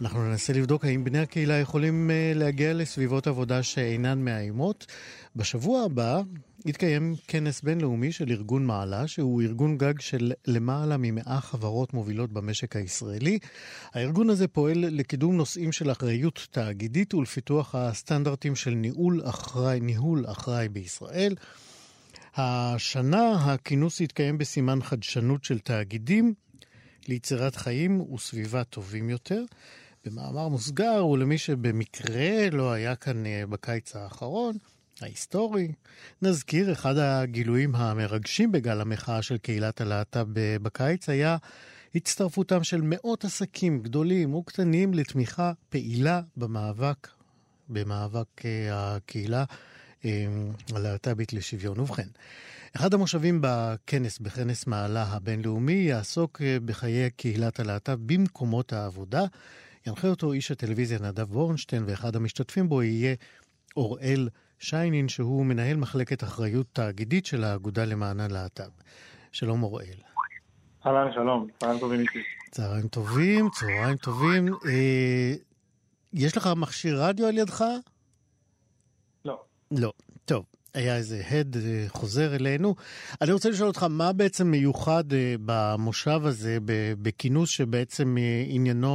אנחנו 0.00 0.24
ננסה 0.24 0.52
לבדוק 0.52 0.84
האם 0.84 1.04
בני 1.04 1.18
הקהילה 1.18 1.54
יכולים 1.54 2.10
להגיע 2.34 2.72
לסביבות 2.72 3.26
עבודה 3.26 3.62
שאינן 3.62 4.18
מאיימות. 4.18 4.86
בשבוע 5.36 5.84
הבא 5.84 6.20
יתקיים 6.66 7.14
כנס 7.28 7.60
בינלאומי 7.62 8.12
של 8.12 8.30
ארגון 8.30 8.66
מעלה, 8.66 9.06
שהוא 9.06 9.42
ארגון 9.42 9.78
גג 9.78 10.00
של 10.00 10.32
למעלה 10.46 10.96
ממאה 10.98 11.40
חברות 11.40 11.94
מובילות 11.94 12.32
במשק 12.32 12.76
הישראלי. 12.76 13.38
הארגון 13.94 14.30
הזה 14.30 14.48
פועל 14.48 14.78
לקידום 14.78 15.36
נושאים 15.36 15.72
של 15.72 15.90
אחריות 15.90 16.48
תאגידית 16.50 17.14
ולפיתוח 17.14 17.74
הסטנדרטים 17.74 18.56
של 18.56 18.70
ניהול 18.70 19.20
אחראי, 19.24 19.80
ניהול 19.80 20.24
אחראי 20.26 20.68
בישראל. 20.68 21.34
השנה 22.36 23.32
הכינוס 23.32 24.00
יתקיים 24.00 24.38
בסימן 24.38 24.82
חדשנות 24.82 25.44
של 25.44 25.58
תאגידים 25.58 26.34
ליצירת 27.08 27.56
חיים 27.56 28.00
וסביבה 28.00 28.64
טובים 28.64 29.10
יותר. 29.10 29.42
במאמר 30.04 30.48
מוסגר, 30.48 31.06
ולמי 31.06 31.38
שבמקרה 31.38 32.50
לא 32.52 32.72
היה 32.72 32.96
כאן 32.96 33.26
אה, 33.26 33.42
בקיץ 33.48 33.96
האחרון, 33.96 34.56
ההיסטורי. 35.00 35.72
נזכיר, 36.22 36.72
אחד 36.72 36.96
הגילויים 36.98 37.74
המרגשים 37.74 38.52
בגל 38.52 38.80
המחאה 38.80 39.22
של 39.22 39.38
קהילת 39.38 39.80
הלהט"ב 39.80 40.56
בקיץ 40.62 41.08
היה 41.08 41.36
הצטרפותם 41.94 42.64
של 42.64 42.80
מאות 42.84 43.24
עסקים 43.24 43.82
גדולים 43.82 44.34
וקטנים 44.34 44.94
לתמיכה 44.94 45.52
פעילה 45.68 46.20
במאבק, 46.36 47.08
במאבק 47.68 48.44
אה, 48.44 48.96
הקהילה 48.96 49.44
אה, 50.04 50.26
הלהט"בית 50.74 51.32
לשוויון. 51.32 51.80
ובכן, 51.80 52.08
אחד 52.76 52.94
המושבים 52.94 53.38
בכנס, 53.42 54.18
בכנס 54.18 54.66
מעלה 54.66 55.02
הבינלאומי, 55.02 55.72
יעסוק 55.72 56.42
אה, 56.42 56.56
בחיי 56.64 57.10
קהילת 57.10 57.60
הלהט"ב 57.60 57.98
במקומות 58.06 58.72
העבודה. 58.72 59.24
ינחה 59.86 60.08
אותו 60.08 60.32
איש 60.32 60.50
הטלוויזיה 60.50 60.98
נדב 60.98 61.22
בורנשטיין, 61.22 61.84
ואחד 61.86 62.16
המשתתפים 62.16 62.68
בו 62.68 62.82
יהיה 62.82 63.14
אוראל 63.76 64.28
שיינין, 64.58 65.08
שהוא 65.08 65.46
מנהל 65.46 65.76
מחלקת 65.76 66.24
אחריות 66.24 66.66
תאגידית 66.72 67.26
של 67.26 67.44
האגודה 67.44 67.84
למען 67.84 68.20
הלהט"ב. 68.20 68.70
שלום 69.32 69.62
אוראל. 69.62 69.98
אהלן, 70.86 71.12
שלום, 71.12 71.48
צהריים 71.58 71.80
טובים 71.80 72.00
איתי. 72.00 72.18
צהריים 72.50 72.88
טובים, 72.88 73.48
צהריים 73.50 73.96
טובים. 73.96 74.48
אה, 74.48 75.34
יש 76.12 76.36
לך 76.36 76.50
מכשיר 76.56 77.02
רדיו 77.02 77.26
על 77.26 77.38
ידך? 77.38 77.64
לא. 79.24 79.42
לא. 79.70 79.92
טוב, 80.24 80.44
היה 80.74 80.96
איזה 80.96 81.16
הד 81.30 81.56
אה, 81.56 81.84
חוזר 81.88 82.34
אלינו. 82.34 82.74
אני 83.22 83.32
רוצה 83.32 83.48
לשאול 83.50 83.68
אותך, 83.68 83.86
מה 83.90 84.12
בעצם 84.12 84.46
מיוחד 84.46 85.04
אה, 85.12 85.34
במושב 85.46 86.20
הזה, 86.24 86.58
בכינוס 87.02 87.50
שבעצם 87.50 88.18
אה, 88.18 88.42
עניינו 88.46 88.88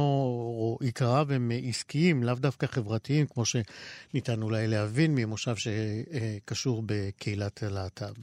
או 0.58 0.78
עיקריו 0.80 1.26
הם 1.34 1.50
עסקיים, 1.68 2.22
לאו 2.22 2.34
דווקא 2.34 2.66
חברתיים, 2.66 3.26
כמו 3.26 3.42
שניתן 3.44 4.42
אולי 4.42 4.66
להבין 4.66 5.14
ממושב 5.14 5.54
שקשור 5.56 6.82
בקהילת 6.86 7.62
הלהט"ב? 7.62 8.20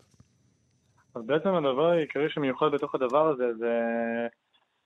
אז 1.16 1.22
בעצם 1.26 1.50
הדבר 1.50 1.90
העיקרי 1.90 2.30
שמיוחד 2.30 2.66
בתוך 2.74 2.96
הדבר 2.96 3.30
הזה 3.30 3.54
זה 3.60 3.72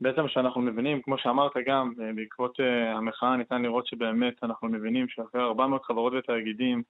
בעצם 0.01 0.27
שאנחנו 0.27 0.61
מבינים, 0.61 1.01
כמו 1.01 1.17
שאמרת 1.17 1.51
גם, 1.65 1.93
בעקבות 2.15 2.59
המחאה 2.95 3.37
ניתן 3.37 3.61
לראות 3.61 3.87
שבאמת 3.87 4.43
אנחנו 4.43 4.67
מבינים 4.67 5.07
שאחרי 5.07 5.41
400 5.41 5.85
חברות 5.85 6.13
ותאגידים 6.13 6.83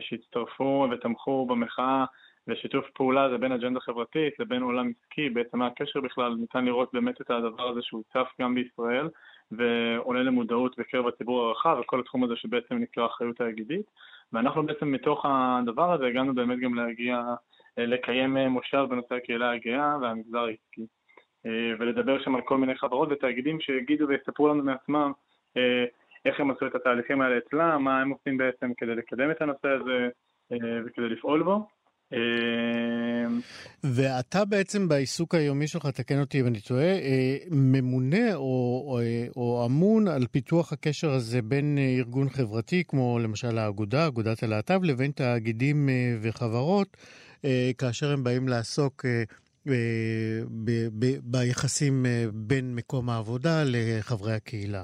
שהצטרפו 0.00 0.88
ותמכו 0.90 1.46
במחאה 1.46 2.04
ושיתוף 2.48 2.90
פעולה 2.94 3.30
זה 3.30 3.38
בין 3.38 3.52
אג'נדה 3.52 3.80
חברתית 3.80 4.38
לבין 4.38 4.62
עולם 4.62 4.90
עסקי, 4.90 5.30
בעצם 5.30 5.58
מה 5.58 5.66
הקשר 5.66 6.00
בכלל, 6.00 6.34
ניתן 6.34 6.64
לראות 6.64 6.90
באמת 6.92 7.20
את 7.20 7.30
הדבר 7.30 7.68
הזה 7.68 7.82
שהוא 7.82 8.02
צף 8.12 8.28
גם 8.40 8.54
בישראל 8.54 9.08
ועולה 9.52 10.22
למודעות 10.22 10.78
בקרב 10.78 11.06
הציבור 11.06 11.46
הרחב 11.46 11.76
וכל 11.80 12.00
התחום 12.00 12.24
הזה 12.24 12.36
שבעצם 12.36 12.74
נקרא 12.74 13.06
אחריות 13.06 13.36
תאגידית. 13.36 13.86
ואנחנו 14.32 14.66
בעצם 14.66 14.92
מתוך 14.92 15.26
הדבר 15.28 15.92
הזה 15.92 16.06
הגענו 16.06 16.34
באמת 16.34 16.58
גם 16.58 16.74
להגיע, 16.74 17.22
לקיים 17.76 18.36
מושב 18.36 18.86
בנושא 18.90 19.14
הקהילה 19.14 19.52
הגאה 19.52 19.96
והמגזר 20.00 20.38
העסקי 20.38 20.86
ולדבר 21.78 22.22
שם 22.22 22.34
על 22.34 22.40
כל 22.42 22.58
מיני 22.58 22.74
חברות 22.74 23.08
ותאגידים 23.12 23.60
שיגידו 23.60 24.08
ויספרו 24.08 24.48
לנו 24.48 24.64
מעצמם 24.64 25.12
איך 26.24 26.40
הם 26.40 26.50
עשו 26.50 26.66
את 26.66 26.74
התהליכים 26.74 27.20
האלה 27.20 27.38
אצלם, 27.38 27.84
מה 27.84 28.00
הם 28.00 28.10
עושים 28.10 28.36
בעצם 28.36 28.72
כדי 28.76 28.94
לקדם 28.94 29.30
את 29.30 29.42
הנושא 29.42 29.68
הזה 29.68 30.08
אה, 30.52 30.56
וכדי 30.86 31.08
לפעול 31.08 31.42
בו. 31.42 31.66
אה, 32.12 32.18
ואתה 33.84 34.44
בעצם 34.44 34.88
בעיסוק 34.88 35.34
היומי 35.34 35.68
שלך, 35.68 35.86
תקן 35.86 36.20
אותי 36.20 36.40
אם 36.40 36.46
אני 36.46 36.60
טועה, 36.60 36.84
אה, 36.84 37.36
ממונה 37.50 38.34
או, 38.34 38.40
או, 38.86 39.00
או 39.36 39.66
אמון 39.66 40.08
על 40.08 40.26
פיתוח 40.30 40.72
הקשר 40.72 41.10
הזה 41.10 41.42
בין 41.42 41.78
ארגון 41.98 42.28
חברתי, 42.28 42.84
כמו 42.88 43.18
למשל 43.22 43.58
האגודה, 43.58 44.06
אגודת 44.06 44.42
הלהט"ב, 44.42 44.84
לבין 44.84 45.10
תאגידים 45.10 45.88
וחברות, 46.22 46.96
כאשר 47.78 48.12
הם 48.12 48.24
באים 48.24 48.48
לעסוק 48.48 49.04
ביחסים 51.22 52.06
בין 52.32 52.74
מקום 52.74 53.10
העבודה 53.10 53.62
לחברי 53.66 54.32
הקהילה. 54.32 54.82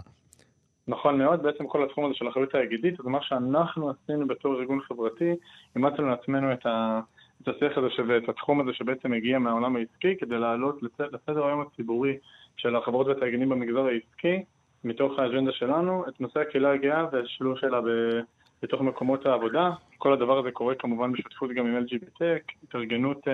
נכון 0.89 1.19
מאוד, 1.19 1.43
בעצם 1.43 1.67
כל 1.67 1.85
התחום 1.85 2.05
הזה 2.05 2.15
של 2.15 2.29
אחריות 2.29 2.51
תאגידית, 2.51 2.95
זה 3.05 3.11
מה 3.11 3.23
שאנחנו 3.23 3.91
עשינו 3.91 4.27
בתור 4.29 4.61
ארגון 4.61 4.81
חברתי, 4.81 5.33
אימצנו 5.77 6.09
לעצמנו 6.09 6.53
את, 6.53 6.67
ה, 6.67 7.01
את 7.43 7.49
השיח 7.49 7.79
הזה 7.79 7.89
ואת 8.09 8.29
התחום 8.29 8.61
הזה 8.61 8.71
שבעצם 8.73 9.13
הגיע 9.13 9.39
מהעולם 9.39 9.77
העסקי 9.77 10.17
כדי 10.17 10.39
להעלות 10.39 10.83
לסדר 10.83 11.47
היום 11.47 11.61
הציבורי 11.61 12.17
של 12.57 12.77
החברות 12.77 13.07
והתאגידים 13.07 13.49
במגזר 13.49 13.87
העסקי, 13.87 14.45
מתוך 14.85 15.19
האג'נדה 15.19 15.53
שלנו, 15.53 16.05
את 16.09 16.21
נושא 16.21 16.41
הקהילה 16.41 16.73
הגאה 16.73 17.07
והשילוב 17.13 17.59
שלה 17.59 17.81
ב, 17.81 17.87
בתוך 18.63 18.81
מקומות 18.81 19.27
העבודה. 19.27 19.71
כל 19.99 20.13
הדבר 20.13 20.39
הזה 20.39 20.51
קורה 20.51 20.75
כמובן 20.75 21.13
בשותפות 21.13 21.51
גם 21.51 21.67
עם 21.67 21.85
LGBT, 21.85 22.25
התארגנות 22.63 23.29
uh, 23.29 23.31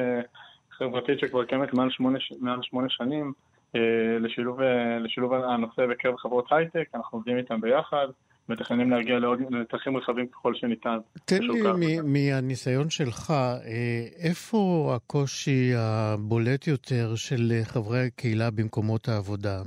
חברתית 0.79 1.19
שכבר 1.19 1.45
קיימת 1.45 1.75
מעל 1.75 1.91
שמונה, 1.91 2.19
מעל 2.41 2.59
שמונה 2.63 2.89
שנים. 2.91 3.33
אה, 3.77 4.19
לשילוב, 4.21 4.61
אה, 4.61 4.99
לשילוב 4.99 5.33
הנושא 5.33 5.87
בקרב 5.87 6.17
חברות 6.17 6.47
הייטק, 6.51 6.89
אנחנו 6.95 7.19
עובדים 7.19 7.37
איתם 7.37 7.61
ביחד. 7.61 8.07
מתכננים 8.49 8.91
להגיע 8.91 9.19
לעוד 9.19 9.39
נתחים 9.51 9.97
רחבים 9.97 10.27
ככל 10.27 10.55
שניתן. 10.55 10.97
תן 11.25 11.43
לי 11.43 12.01
מהניסיון 12.05 12.91
שלך, 12.91 13.31
אה, 13.31 14.07
איפה 14.17 14.93
הקושי 14.97 15.73
הבולט 15.77 16.67
יותר 16.67 17.15
של 17.15 17.53
חברי 17.65 18.07
הקהילה 18.07 18.51
במקומות 18.51 19.09
העבודה? 19.09 19.63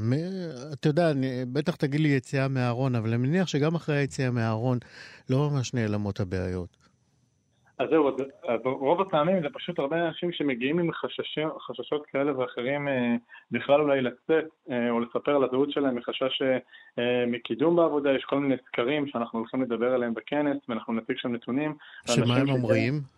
אתה 0.73 0.89
יודע, 0.89 1.11
בטח 1.53 1.75
תגיד 1.75 1.99
לי 1.99 2.09
יציאה 2.09 2.47
מהארון, 2.47 2.95
אבל 2.95 3.09
אני 3.09 3.17
מניח 3.17 3.47
שגם 3.47 3.75
אחרי 3.75 3.97
היציאה 3.97 4.31
מהארון 4.31 4.77
לא 5.29 5.49
ממש 5.49 5.73
נעלמות 5.73 6.19
הבעיות. 6.19 6.86
אז 7.79 7.89
זהו, 7.89 8.07
אז 8.07 8.15
רוב 8.63 9.01
הפעמים 9.01 9.41
זה 9.41 9.47
פשוט 9.53 9.79
הרבה 9.79 10.07
אנשים 10.07 10.31
שמגיעים 10.31 10.79
עם 10.79 10.91
חששים, 10.91 11.49
חששות 11.59 12.05
כאלה 12.05 12.39
ואחרים 12.39 12.87
אה, 12.87 13.15
בכלל 13.51 13.81
אולי 13.81 14.01
לצאת 14.01 14.45
אה, 14.71 14.89
או 14.89 14.99
לספר 14.99 15.35
על 15.35 15.43
הזהות 15.43 15.71
שלהם 15.71 15.95
מחשש 15.95 16.41
אה, 16.99 17.25
מקידום 17.27 17.75
בעבודה, 17.75 18.11
יש 18.11 18.23
כל 18.23 18.39
מיני 18.39 18.55
סקרים 18.67 19.07
שאנחנו 19.07 19.39
הולכים 19.39 19.61
לדבר 19.61 19.93
עליהם 19.93 20.13
בכנס 20.13 20.57
ואנחנו 20.69 20.93
נציג 20.93 21.17
שם 21.17 21.33
נתונים. 21.33 21.75
שמה 22.05 22.35
הם 22.35 22.49
אומרים? 22.49 22.93
אה, 22.93 23.16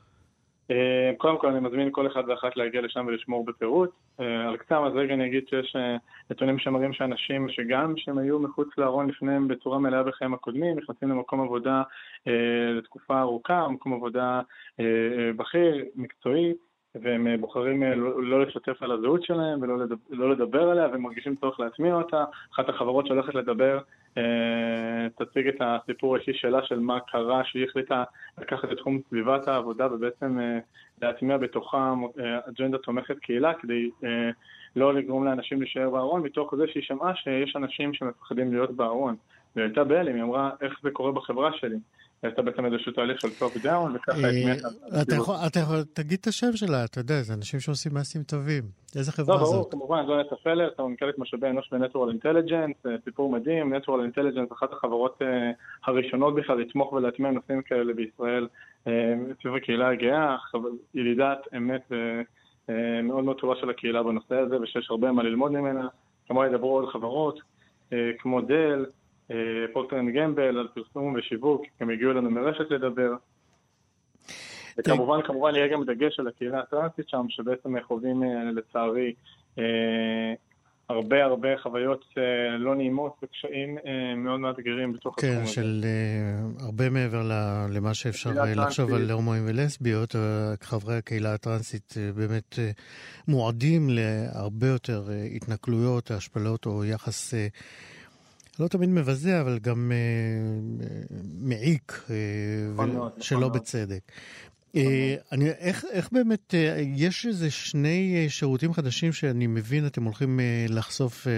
קודם 1.17 1.37
כל 1.37 1.47
אני 1.47 1.59
מזמין 1.59 1.89
כל 1.91 2.07
אחד 2.07 2.23
ואחת 2.27 2.57
להגיע 2.57 2.81
לשם 2.81 3.05
ולשמור 3.07 3.45
בפירוט. 3.45 3.89
אה, 4.19 4.49
על 4.49 4.57
קצה 4.57 4.77
המזרג 4.77 5.11
אני 5.11 5.25
אגיד 5.25 5.47
שיש 5.47 5.75
אה, 5.75 5.95
נתונים 6.31 6.59
שמראים 6.59 6.93
שאנשים 6.93 7.49
שגם 7.49 7.93
שהם 7.97 8.17
היו 8.17 8.39
מחוץ 8.39 8.67
לארון 8.77 9.09
לפניהם 9.09 9.47
בצורה 9.47 9.79
מלאה 9.79 10.03
בחיים 10.03 10.33
הקודמים, 10.33 10.77
נכנסים 10.77 11.09
למקום 11.09 11.41
עבודה 11.41 11.83
לתקופה 12.77 13.19
ארוכה, 13.19 13.67
מקום 13.67 13.93
עבודה 13.93 14.41
בכיר, 15.35 15.85
מקצועי, 15.95 16.53
והם 16.95 17.41
בוחרים 17.41 17.83
לא, 17.83 18.23
לא 18.23 18.41
לשתף 18.41 18.83
על 18.83 18.91
הזהות 18.91 19.23
שלהם 19.23 19.61
ולא 19.61 19.75
לא 20.09 20.31
לדבר 20.31 20.69
עליה 20.69 20.87
ומרגישים 20.93 21.35
צורך 21.35 21.59
להטמיע 21.59 21.95
אותה. 21.95 22.25
אחת 22.53 22.69
החברות 22.69 23.07
שהולכת 23.07 23.35
לדבר 23.35 23.75
אה, 23.77 23.81
תציג 25.15 25.47
את 25.47 25.55
הסיפור 25.61 26.15
האישי 26.15 26.33
שלה, 26.33 26.63
של 26.63 26.79
מה 26.79 26.99
קרה, 26.99 27.41
שהיא 27.43 27.65
החליטה 27.65 28.03
לקחת 28.37 28.71
את 28.71 28.77
תחום 28.77 28.99
סביבת 29.09 29.47
העבודה 29.47 29.93
ובעצם 29.93 30.39
אה, 30.39 30.59
להטמיע 31.01 31.37
בתוכה 31.37 31.93
אה, 32.19 32.39
אג'נדה 32.49 32.77
תומכת 32.77 33.19
קהילה 33.19 33.53
כדי 33.53 33.89
לא 34.75 34.93
לגרום 34.93 35.25
לאנשים 35.25 35.61
להישאר 35.61 35.89
בארון, 35.89 36.21
מתוך 36.21 36.55
זה 36.55 36.67
שהיא 36.67 36.83
שמעה 36.83 37.15
שיש 37.15 37.55
אנשים 37.55 37.93
שמפחדים 37.93 38.53
להיות 38.53 38.71
בארון. 38.71 39.15
והיא 39.55 39.65
הייתה 39.65 39.83
בהלם, 39.83 40.15
היא 40.15 40.23
אמרה, 40.23 40.51
איך 40.61 40.79
זה 40.83 40.91
קורה 40.91 41.11
בחברה 41.11 41.53
שלי? 41.53 41.77
עשתה 42.23 42.41
בעצם 42.41 42.65
איזשהו 42.65 42.91
תהליך 42.91 43.21
של 43.21 43.27
top 43.39 43.57
down, 43.57 43.95
וככה 43.95 44.11
אה, 44.11 44.27
הטמיעה 44.27 44.55
אתה 45.01 45.15
יכול, 45.15 45.35
אתה 45.47 45.59
יכול, 45.59 45.83
תגיד 45.93 46.17
את 46.21 46.27
השם 46.27 46.51
שלה, 46.53 46.85
אתה 46.85 46.99
יודע, 46.99 47.21
זה 47.21 47.33
אנשים 47.33 47.59
שעושים 47.59 47.93
מעשים 47.93 48.23
טובים. 48.23 48.63
איזה 48.95 49.11
חברה 49.11 49.35
לא, 49.35 49.41
ברור, 49.41 49.53
זאת? 49.53 49.71
כמובן, 49.71 50.05
זו 50.07 50.19
נטע 50.19 50.35
פלר, 50.43 50.69
סמנכ"לית 50.77 51.19
משאבי 51.19 51.47
אנוש 51.47 51.73
ב-Natural 51.73 52.23
Intelligence, 52.23 52.89
אה, 52.89 52.95
סיפור 53.03 53.31
מדהים, 53.31 53.73
Natural 53.73 54.17
Intelligence, 54.17 54.53
אחת 54.53 54.73
החברות 54.73 55.21
אה, 55.21 55.51
הראשונות 55.85 56.35
בכלל 56.35 56.57
לתמוך 56.57 56.93
ולהטמיע 56.93 57.31
נושאים 57.31 57.61
כאלה 57.61 57.93
בישראל, 57.93 58.47
סביב 59.41 59.55
הקהילה 59.55 59.89
הגאה, 59.89 60.35
ידידת 60.93 61.37
אמת 61.57 61.91
מאוד 63.03 63.23
מאוד 63.23 63.39
טובה 63.39 63.53
של 63.61 63.69
הקהילה 63.69 64.03
בנושא 64.03 64.35
הזה, 64.35 64.61
ושיש 64.61 64.87
הרבה 64.89 65.11
מה 65.11 65.23
ללמוד 65.23 65.51
ממנה. 65.51 65.87
כמובן 66.27 66.45
ידברו 66.45 66.79
עוד 66.79 66.89
חברות, 66.89 67.39
כמו 68.19 68.41
Dell, 68.41 68.85
Procter 69.73 69.99
and 69.99 70.15
Gamble, 70.15 70.57
על 70.57 70.67
פרסום 70.73 71.15
ושיווק, 71.17 71.61
הם 71.79 71.89
הגיעו 71.89 72.11
אלינו 72.11 72.31
מרשת 72.31 72.71
לדבר. 72.71 73.13
וכמובן, 74.77 75.21
כמובן 75.21 75.55
יהיה 75.55 75.67
גם 75.67 75.83
דגש 75.83 76.19
על 76.19 76.27
הקהילה 76.27 76.59
הטרנסית 76.59 77.09
שם, 77.09 77.25
שבעצם 77.29 77.81
חווים 77.87 78.23
אה, 78.23 78.51
לצערי 78.55 79.13
אה, 79.59 80.33
הרבה 80.89 81.23
הרבה 81.23 81.47
חוויות 81.63 82.05
אה, 82.17 82.57
לא 82.57 82.75
נעימות 82.75 83.15
וקשיים 83.23 83.77
אה, 83.77 84.15
מאוד 84.15 84.39
מאתגרים 84.39 84.93
בתוך 84.93 85.17
התחום 85.17 85.29
כן, 85.29 85.41
הזה. 85.41 85.51
של 85.51 85.81
uh, 85.83 86.63
הרבה 86.63 86.89
מעבר 86.89 87.21
למה 87.69 87.93
שאפשר 87.93 88.29
לחשוב. 88.55 88.93
על 88.93 89.11
הומואים 89.11 89.43
ולסביות, 89.47 90.15
חברי 90.61 90.97
הקהילה 90.97 91.33
הטרנסית 91.33 91.93
באמת 92.15 92.59
מועדים 93.27 93.89
להרבה 93.89 94.67
יותר 94.67 95.03
התנכלויות, 95.35 96.11
השפלות 96.11 96.65
או 96.65 96.85
יחס 96.85 97.33
לא 98.59 98.67
תמיד 98.67 98.89
מבזה, 98.89 99.41
אבל 99.41 99.59
גם 99.59 99.91
uh, 99.91 101.13
מעיק, 101.41 101.91
uh, 101.91 102.11
נכון 102.73 102.89
נכון 102.89 103.11
שלא 103.21 103.39
מאוד. 103.39 103.53
בצדק. 103.53 104.01
אה, 104.75 105.15
אני, 105.31 105.45
איך, 105.49 105.85
איך 105.93 106.09
באמת, 106.11 106.53
אה, 106.53 106.75
יש 106.95 107.25
איזה 107.25 107.51
שני 107.51 108.15
אה, 108.15 108.29
שירותים 108.29 108.73
חדשים 108.73 109.11
שאני 109.11 109.47
מבין 109.47 109.85
אתם 109.87 110.03
הולכים 110.03 110.39
אה, 110.39 110.65
לחשוף, 110.69 111.27
אה, 111.27 111.31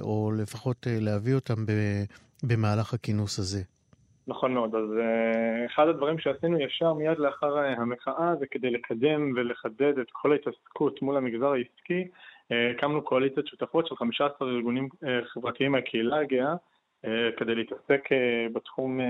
או 0.00 0.32
לפחות 0.38 0.86
אה, 0.86 0.96
להביא 1.00 1.34
אותם 1.34 1.66
ב- 1.66 2.04
במהלך 2.42 2.94
הכינוס 2.94 3.38
הזה. 3.38 3.62
נכון 4.26 4.54
מאוד, 4.54 4.74
אז 4.74 4.88
אחד 5.66 5.88
הדברים 5.88 6.18
שעשינו 6.18 6.60
ישר 6.60 6.92
מיד 6.92 7.18
לאחר 7.18 7.58
המחאה 7.58 8.34
זה 8.38 8.46
כדי 8.50 8.70
לקדם 8.70 9.32
ולחדד 9.36 9.98
את 10.00 10.06
כל 10.12 10.32
ההתעסקות 10.32 11.02
מול 11.02 11.16
המגזר 11.16 11.52
העסקי, 11.52 12.08
הקמנו 12.50 13.02
קואליציית 13.02 13.46
שותפות 13.46 13.86
של 13.86 13.96
15 13.96 14.48
ארגונים 14.48 14.88
uh, 14.94 15.06
חברתיים 15.24 15.72
מהקהילה 15.72 16.18
הגאה 16.18 16.54
uh, 16.54 17.08
כדי 17.36 17.54
להתעסק 17.54 18.08
uh, 18.12 18.52
בתחום 18.52 19.00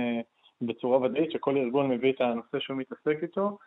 בצורה 0.63 1.01
ודאית, 1.03 1.33
שכל 1.33 1.57
ארגון 1.57 1.89
מביא 1.89 2.13
את 2.13 2.21
הנושא 2.21 2.59
שהוא 2.59 2.77
מתעסק 2.77 3.23
איתו 3.23 3.59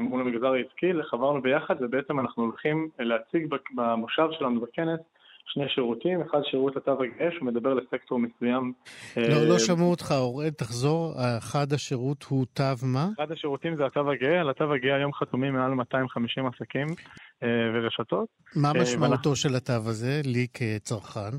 מול 0.00 0.20
המגזר 0.20 0.52
העסקי, 0.52 0.92
חברנו 1.02 1.42
ביחד 1.42 1.74
ובעצם 1.80 2.20
אנחנו 2.20 2.42
הולכים 2.42 2.88
להציג 2.98 3.46
במושב 3.74 4.28
שלנו 4.38 4.60
בכנס 4.60 5.00
שני 5.46 5.68
שירותים, 5.68 6.22
אחד 6.22 6.38
שירות 6.44 6.76
התו 6.76 7.02
הגאה 7.02 7.30
שהוא 7.32 7.46
מדבר 7.46 7.74
לסקטור 7.74 8.18
מסוים. 8.18 8.72
לא, 9.16 9.22
אה, 9.22 9.48
לא 9.48 9.58
שמעו 9.58 9.90
אותך, 9.90 10.14
אוראל, 10.18 10.50
תחזור. 10.50 11.14
אחד 11.38 11.72
השירות 11.72 12.22
הוא 12.22 12.46
תו 12.52 12.62
מה? 12.82 13.08
אחד 13.16 13.32
השירותים 13.32 13.76
זה 13.76 13.86
התו 13.86 14.10
הגאה, 14.10 14.40
על 14.40 14.50
התו 14.50 14.72
הגאה 14.72 14.96
היום 14.96 15.12
חתומים 15.12 15.52
מעל 15.54 15.70
250 15.70 16.46
עסקים 16.46 16.86
אה, 16.88 16.94
ורשתות. 17.44 18.28
מה 18.56 18.68
אה, 18.76 18.82
משמעותו 18.82 19.36
של 19.36 19.54
התו 19.56 19.72
הזה, 19.72 20.20
לי 20.24 20.46
כצרכן? 20.54 21.36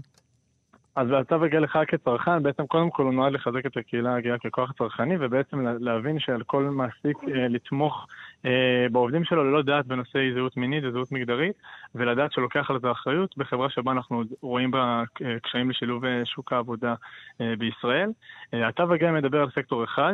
אז 0.96 1.08
התו 1.20 1.44
הגאה 1.46 1.60
לך 1.60 1.80
כצרכן, 1.88 2.44
בעצם 2.44 2.68
קודם 2.68 2.90
כל 2.90 3.04
הוא 3.04 3.14
נועד 3.14 3.34
לחזק 3.34 3.66
את 3.66 3.78
הקהילה 3.78 4.16
הגאה 4.16 4.36
ככוח 4.38 4.72
צרכני, 4.78 5.16
ובעצם 5.20 5.62
לה- 5.62 5.74
להבין 5.80 6.20
שעל 6.20 6.44
כל 6.44 6.64
מעסיק 6.64 7.18
אה, 7.28 7.48
לתמוך 7.48 8.08
אה, 8.46 8.86
בעובדים 8.92 9.24
שלו 9.24 9.44
ללא 9.44 9.62
דעת 9.62 9.86
בנושאי 9.86 10.34
זהות 10.34 10.58
מינית 10.58 10.84
וזהות 10.84 11.12
מגדרית, 11.12 11.56
ולדעת 11.96 12.32
שלוקח 12.32 12.70
על 12.72 12.80
זה 12.82 12.92
אחריות 12.92 13.38
בחברה 13.38 13.70
שבה 13.70 13.92
אנחנו 13.92 14.22
רואים 14.42 14.72
בה 14.72 15.04
אה, 15.22 15.40
קשיים 15.44 15.70
לשילוב 15.70 16.06
אה, 16.06 16.22
שוק 16.26 16.54
העבודה 16.54 16.94
אה, 17.42 17.54
בישראל. 17.58 18.10
אה, 18.54 18.68
התו 18.68 18.94
הגאה 18.94 19.12
מדבר 19.12 19.42
על 19.42 19.50
סקטור 19.56 19.84
אחד. 19.84 20.14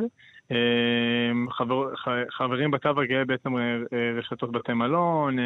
אה, 0.52 0.58
חבר, 1.52 1.94
חברים 2.38 2.72
בתו 2.72 2.89
הגאה 2.89 3.26
בעצם 3.26 3.58
אה, 3.58 3.62
אה, 3.62 4.20
רשתות 4.20 4.52
בתי 4.52 4.74
מלון, 4.74 5.38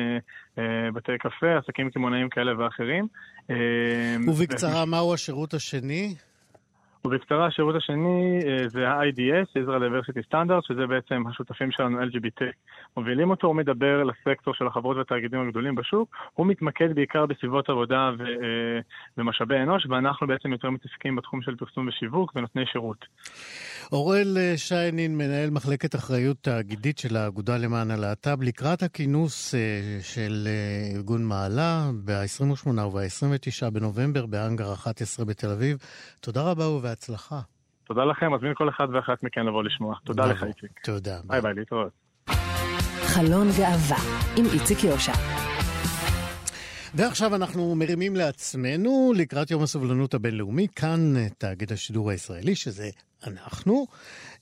בתי 0.94 1.12
קפה, 1.20 1.58
עסקים 1.58 1.90
קמעונאים 1.90 2.30
כאלה 2.30 2.60
ואחרים. 2.60 3.08
ובקצרה, 4.28 4.86
מהו 4.86 5.14
השירות 5.14 5.54
השני? 5.54 6.16
ובקצרה, 7.06 7.46
השירות 7.46 7.76
השני 7.76 8.40
אה, 8.48 8.68
זה 8.68 8.90
ה-IDS, 8.90 9.48
Israel 9.64 9.82
Diversity 9.82 10.34
Standard, 10.34 10.68
שזה 10.68 10.88
בעצם 10.88 11.24
השותפים 11.28 11.72
שלנו 11.72 12.02
LGBT 12.02 12.42
מובילים 12.98 13.30
אותו, 13.30 13.48
הוא 13.48 13.56
מדבר 13.56 14.04
לסקטור 14.04 14.54
של 14.54 14.68
החברות 14.68 14.98
והתאגידים 14.98 15.48
הגדולים 15.48 15.76
בשוק, 15.76 16.16
הוא 16.34 16.48
מתמקד 16.48 16.96
בעיקר 16.96 17.26
בסביבות 17.26 17.70
עבודה 17.70 18.12
ו- 18.20 18.24
אה, 18.24 18.80
ומשאבי 19.18 19.56
אנוש, 19.56 19.86
ואנחנו 19.90 20.28
בעצם 20.28 20.52
יותר 20.52 20.70
מתעסקים 20.70 21.16
בתחום 21.16 21.42
של 21.42 21.56
פרסום 21.56 21.88
ושיווק 21.88 22.32
ונותני 22.36 22.66
שירות. 22.72 23.06
אוראל 23.92 24.38
אה, 24.38 24.54
שיינין, 24.58 25.18
מנהל 25.18 25.50
מחלקת 25.50 25.96
אחריות 25.96 26.38
תאגידית 26.42 26.98
של 26.98 27.16
האגודה 27.16 27.58
למען 27.58 27.92
הלהט"ב, 27.92 28.44
לקראת 28.44 28.84
הכינוס 28.84 29.56
של 30.02 30.48
ארגון 30.96 31.24
מעלה 31.24 31.90
ב-28 32.06 32.82
וב-29 32.82 33.70
בנובמבר 33.70 34.26
באנגר 34.26 34.74
11 34.74 35.26
בתל 35.26 35.50
אביב. 35.50 35.78
תודה 36.20 36.42
רבה 36.42 36.68
ובהצלחה. 36.68 36.87
תודה 37.84 38.06
לכם, 38.06 38.34
מזמין 38.34 38.54
כל 38.56 38.70
אחד 38.70 38.88
ואחת 38.94 39.24
מכן 39.24 39.46
לבוא 39.46 39.64
לשמוע. 39.64 39.96
תודה 40.04 40.26
לך. 40.26 40.44
איציק. 40.44 40.80
תודה. 40.84 41.20
ביי 41.24 41.42
ביי, 41.42 41.54
להתראות. 41.54 41.92
חלון 43.04 43.48
גאווה 43.58 43.98
עם 44.38 44.46
איציק 44.54 44.84
יושע. 44.84 45.14
ועכשיו 46.94 47.36
אנחנו 47.36 47.76
מרימים 47.76 48.16
לעצמנו 48.16 49.14
לקראת 49.16 49.52
יום 49.52 49.64
הסובלנות 49.64 50.14
הבינלאומי, 50.14 50.68
כאן 50.76 51.18
אה, 51.18 51.28
תאגיד 51.38 51.72
השידור 51.72 52.10
הישראלי, 52.10 52.56
שזה 52.56 52.90
אנחנו, 53.28 53.88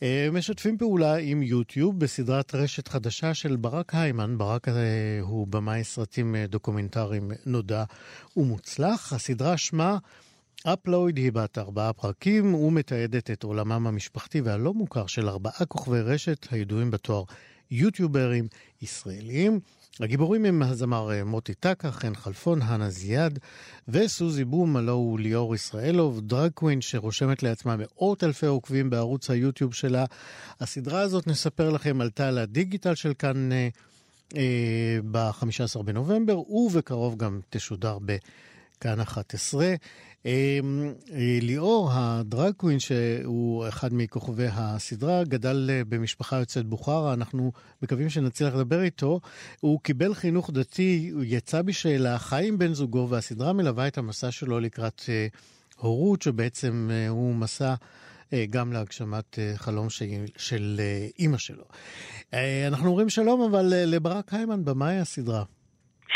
אה, 0.03 0.27
משתפים 0.31 0.77
פעולה 0.77 1.15
עם 1.15 1.43
יוטיוב 1.43 1.99
בסדרת 1.99 2.55
רשת 2.55 2.87
חדשה 2.87 3.33
של 3.33 3.55
ברק 3.55 3.95
היימן. 3.95 4.37
ברק 4.37 4.67
אה, 4.67 4.73
הוא 5.21 5.47
במאי 5.47 5.83
סרטים 5.83 6.35
דוקומנטריים 6.49 7.31
נודע 7.45 7.83
ומוצלח. 8.37 9.13
הסדרה 9.13 9.57
שמה 9.57 9.97
אפלואיד 10.73 11.17
היא 11.17 11.31
בת 11.31 11.57
ארבעה 11.57 11.93
פרקים 11.93 12.55
ומתעדת 12.55 13.31
את 13.31 13.43
עולמם 13.43 13.87
המשפחתי 13.87 14.41
והלא 14.41 14.73
מוכר 14.73 15.07
של 15.07 15.29
ארבעה 15.29 15.65
כוכבי 15.67 16.01
רשת 16.01 16.47
הידועים 16.51 16.91
בתואר 16.91 17.23
יוטיוברים 17.71 18.47
ישראלים. 18.81 19.59
הגיבורים 19.99 20.45
הם 20.45 20.63
הזמר 20.63 21.09
מוטי 21.25 21.53
טקה, 21.53 21.91
חן 21.91 22.15
חלפון, 22.15 22.61
הנה 22.61 22.89
זיאד 22.89 23.39
וסוזי 23.87 24.45
בום, 24.45 24.77
הלו 24.77 24.93
הוא 24.93 25.19
ליאור 25.19 25.55
ישראלוב, 25.55 26.21
דרג 26.21 26.51
קווין 26.51 26.81
שרושמת 26.81 27.43
לעצמה 27.43 27.75
מאות 27.75 28.23
אלפי 28.23 28.45
עוקבים 28.45 28.89
בערוץ 28.89 29.29
היוטיוב 29.29 29.73
שלה. 29.73 30.05
הסדרה 30.59 31.01
הזאת, 31.01 31.27
נספר 31.27 31.69
לכם, 31.69 32.01
עלתה 32.01 32.31
לדיגיטל 32.31 32.95
של 32.95 33.13
כאן 33.13 33.51
אה, 33.51 33.67
אה, 34.35 34.97
ב-15 35.11 35.83
בנובמבר, 35.83 36.51
ובקרוב 36.51 37.17
גם 37.17 37.39
תשודר 37.49 37.97
בכאן 37.99 38.99
11. 38.99 39.75
אה, 40.25 40.59
אה, 41.13 41.39
ליאור, 41.41 41.89
הדרג 41.93 42.53
קווין, 42.53 42.79
שהוא 42.79 43.67
אחד 43.67 43.93
מכוכבי 43.93 44.47
הסדרה, 44.51 45.23
גדל 45.23 45.69
אה, 45.73 45.81
במשפחה 45.89 46.39
יוצאת 46.39 46.65
בוכרה, 46.65 47.13
אנחנו 47.13 47.51
מקווים 47.81 48.09
שנצליח 48.09 48.55
לדבר 48.55 48.81
איתו. 48.81 49.19
הוא 49.59 49.79
קיבל 49.79 50.13
חינוך 50.13 50.49
דתי, 50.53 51.09
הוא 51.13 51.23
יצא 51.25 51.61
בשאלה, 51.61 52.19
חי 52.19 52.47
עם 52.47 52.57
בן 52.57 52.73
זוגו, 52.73 53.07
והסדרה 53.09 53.53
מלווה 53.53 53.87
את 53.87 53.97
המסע 53.97 54.31
שלו 54.31 54.59
לקראת 54.59 55.01
אה, 55.09 55.27
הורות, 55.77 56.21
שבעצם 56.21 56.89
הוא 57.09 57.35
מסע 57.35 57.73
גם 58.49 58.73
להגשמת 58.73 59.39
חלום 59.55 59.89
של, 59.89 60.05
של 60.37 60.81
אימא 61.19 61.37
שלו. 61.37 61.63
אנחנו 62.67 62.89
אומרים 62.89 63.09
שלום, 63.09 63.41
אבל 63.41 63.65
לברק 63.65 64.33
היימן, 64.33 64.65
במאי 64.65 64.97
הסדרה. 64.97 65.43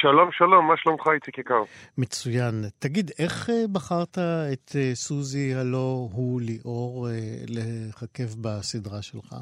שלום, 0.02 0.30
שלום, 0.32 0.68
מה 0.68 0.74
שלומך 0.78 1.08
איציק 1.14 1.38
יקר? 1.38 1.64
מצוין. 1.98 2.64
תגיד, 2.80 3.12
איך 3.20 3.50
אה, 3.50 3.68
בחרת 3.72 4.18
את 4.54 4.76
אה, 4.76 4.92
סוזי, 4.94 5.56
הלא 5.56 6.08
הוא 6.12 6.42
ליאור, 6.42 7.08
אה, 7.10 7.14
לככב 7.48 8.30
בסדרה 8.42 9.02
שלך? 9.02 9.36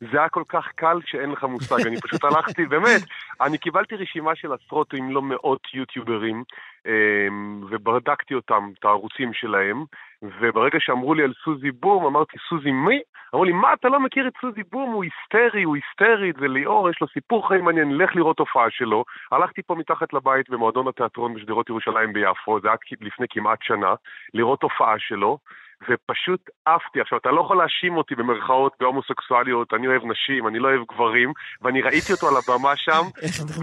זה 0.00 0.18
היה 0.18 0.28
כל 0.28 0.42
כך 0.48 0.68
קל 0.74 0.98
שאין 1.06 1.30
לך 1.30 1.44
מושג, 1.44 1.86
אני 1.86 2.00
פשוט 2.00 2.24
הלכתי, 2.34 2.66
באמת, 2.66 3.00
אני 3.40 3.58
קיבלתי 3.58 3.96
רשימה 3.96 4.36
של 4.36 4.52
עשרות 4.52 4.94
אם 4.94 5.10
לא 5.10 5.22
מאות 5.22 5.60
יוטיוברים, 5.74 6.44
אמ, 6.86 7.64
ובדקתי 7.70 8.34
אותם, 8.34 8.70
את 8.78 8.84
הערוצים 8.84 9.32
שלהם, 9.32 9.84
וברגע 10.22 10.78
שאמרו 10.80 11.14
לי 11.14 11.22
על 11.22 11.32
סוזי 11.44 11.70
בום, 11.70 12.06
אמרתי, 12.06 12.36
סוזי 12.48 12.70
מי? 12.70 13.00
אמרו 13.34 13.44
לי, 13.44 13.52
מה, 13.52 13.72
אתה 13.72 13.88
לא 13.88 14.00
מכיר 14.00 14.28
את 14.28 14.32
סוזי 14.40 14.62
בום? 14.72 14.90
הוא 14.92 15.04
היסטרי, 15.04 15.62
הוא 15.62 15.76
היסטרי, 15.76 16.32
זה 16.40 16.48
ליאור, 16.48 16.90
יש 16.90 17.00
לו 17.00 17.08
סיפור 17.08 17.48
חיים 17.48 17.64
מעניין, 17.64 17.96
לך 17.96 18.16
לראות 18.16 18.38
הופעה 18.38 18.70
שלו. 18.70 19.04
הלכתי 19.32 19.62
פה 19.62 19.74
מתחת 19.74 20.12
לבית 20.12 20.50
במועדון 20.50 20.88
התיאטרון 20.88 21.34
בשדרות 21.34 21.68
ירושלים 21.68 22.12
ביפו, 22.12 22.60
זה 22.60 22.68
היה 22.68 22.76
לפני 23.00 23.26
כמעט 23.30 23.58
שנה, 23.62 23.94
לראות 24.34 24.62
הופעה 24.62 24.98
שלו. 24.98 25.38
ופשוט 25.82 26.40
עפתי. 26.64 27.00
עכשיו, 27.00 27.18
אתה 27.18 27.30
לא 27.30 27.40
יכול 27.40 27.56
להאשים 27.56 27.96
אותי 27.96 28.14
במרכאות 28.14 28.72
בהומוסקסואליות, 28.80 29.74
אני 29.74 29.86
אוהב 29.86 30.02
נשים, 30.04 30.48
אני 30.48 30.58
לא 30.58 30.68
אוהב 30.68 30.82
גברים, 30.92 31.32
ואני 31.62 31.82
ראיתי 31.82 32.12
אותו 32.12 32.28
על 32.28 32.34
הבמה 32.36 32.72
שם? 32.76 33.02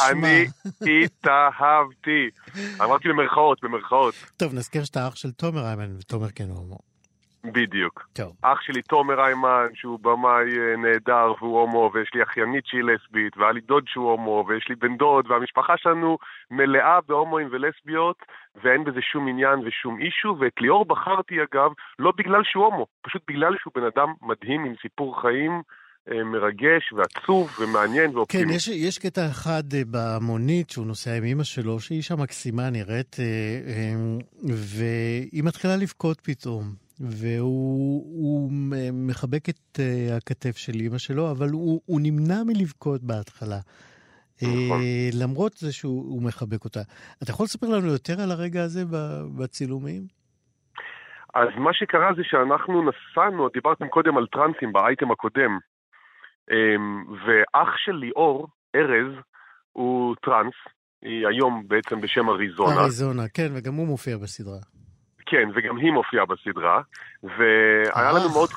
ואני 0.00 0.46
התאהבתי. 1.04 2.30
אמרתי 2.80 3.08
במרכאות, 3.08 3.58
במרכאות. 3.62 4.14
טוב, 4.36 4.54
נזכיר 4.54 4.84
שאתה 4.84 5.08
אח 5.08 5.14
של 5.14 5.30
תומר 5.30 5.66
איימן, 5.66 5.96
ותומר 5.98 6.28
כן 6.34 6.48
הומו. 6.50 6.89
בדיוק. 7.44 8.08
טוב. 8.12 8.36
אח 8.42 8.60
שלי 8.60 8.82
תומר 8.82 9.24
איימן, 9.24 9.66
שהוא 9.74 9.98
במאי 10.02 10.58
אה, 10.58 10.76
נהדר 10.76 11.32
והוא 11.38 11.60
הומו, 11.60 11.90
ויש 11.94 12.10
לי 12.14 12.22
אחיינית 12.22 12.66
שהיא 12.66 12.82
לסבית, 12.82 13.36
והיה 13.36 13.52
לי 13.52 13.60
דוד 13.60 13.84
שהוא 13.86 14.10
הומו, 14.10 14.44
ויש 14.48 14.68
לי 14.68 14.74
בן 14.74 14.96
דוד, 14.96 15.30
והמשפחה 15.30 15.76
שלנו 15.76 16.18
מלאה 16.50 16.98
בהומואים 17.08 17.48
ולסביות, 17.50 18.16
ואין 18.64 18.84
בזה 18.84 19.00
שום 19.12 19.28
עניין 19.28 19.58
ושום 19.58 20.00
אישו, 20.00 20.36
ואת 20.40 20.60
ליאור 20.60 20.84
בחרתי 20.84 21.34
אגב, 21.42 21.70
לא 21.98 22.12
בגלל 22.16 22.40
שהוא 22.44 22.64
הומו, 22.64 22.86
פשוט 23.02 23.22
בגלל 23.28 23.56
שהוא 23.60 23.72
בן 23.74 23.84
אדם 23.84 24.12
מדהים 24.22 24.64
עם 24.64 24.74
סיפור 24.82 25.20
חיים. 25.20 25.62
אה, 26.10 26.24
מרגש 26.24 26.92
ועצוב 26.92 27.56
ומעניין 27.60 28.10
כן, 28.10 28.16
ואופטימי. 28.16 28.54
יש, 28.54 28.68
יש 28.68 28.98
קטע 28.98 29.26
אחד 29.30 29.62
אה, 29.74 29.82
במונית 29.90 30.70
שהוא 30.70 30.86
נוסע 30.86 31.14
עם 31.16 31.24
אמא 31.24 31.44
שלו, 31.44 31.80
שהיא 31.80 31.96
אישה 31.96 32.16
מקסימה 32.16 32.70
נראית, 32.70 33.16
והיא 34.44 35.44
מתחילה 35.44 35.76
לבכות 35.76 36.20
פתאום. 36.20 36.89
והוא 37.00 38.50
מחבק 38.92 39.48
את 39.48 39.78
uh, 39.78 40.16
הכתף 40.16 40.56
של 40.56 40.72
אימא 40.74 40.98
שלו, 40.98 41.30
אבל 41.30 41.50
הוא, 41.50 41.80
הוא 41.86 42.00
נמנע 42.02 42.42
מלבכות 42.46 43.02
בהתחלה. 43.02 43.58
נכון. 44.42 44.80
Uh, 44.80 45.22
למרות 45.22 45.52
זה 45.56 45.72
שהוא 45.72 46.02
הוא 46.02 46.22
מחבק 46.22 46.64
אותה. 46.64 46.80
אתה 47.22 47.30
יכול 47.30 47.44
לספר 47.44 47.66
לנו 47.66 47.86
יותר 47.86 48.20
על 48.20 48.30
הרגע 48.30 48.62
הזה 48.62 48.84
בצילומים? 49.38 50.20
אז 51.34 51.48
מה 51.56 51.74
שקרה 51.74 52.10
זה 52.16 52.22
שאנחנו 52.24 52.82
נסענו, 52.82 53.48
דיברתם 53.48 53.88
קודם 53.88 54.16
על 54.16 54.26
טרנסים 54.26 54.72
באייטם 54.72 55.10
הקודם, 55.10 55.58
אמ, 56.50 57.04
ואח 57.08 57.68
של 57.76 57.92
ליאור, 57.92 58.48
ארז, 58.76 59.12
הוא 59.72 60.16
טרנס, 60.24 60.54
היא 61.02 61.26
היום 61.26 61.62
בעצם 61.68 62.00
בשם 62.00 62.28
אריזונה. 62.28 62.80
אריזונה, 62.80 63.28
כן, 63.34 63.48
וגם 63.54 63.74
הוא 63.74 63.86
מופיע 63.86 64.16
בסדרה. 64.18 64.79
כן, 65.30 65.48
וגם 65.54 65.76
היא 65.76 65.92
מופיעה 65.92 66.24
בסדרה, 66.26 66.80
והיה 67.22 68.12
לנו 68.12 68.24
האח. 68.24 68.32
מאוד... 68.32 68.48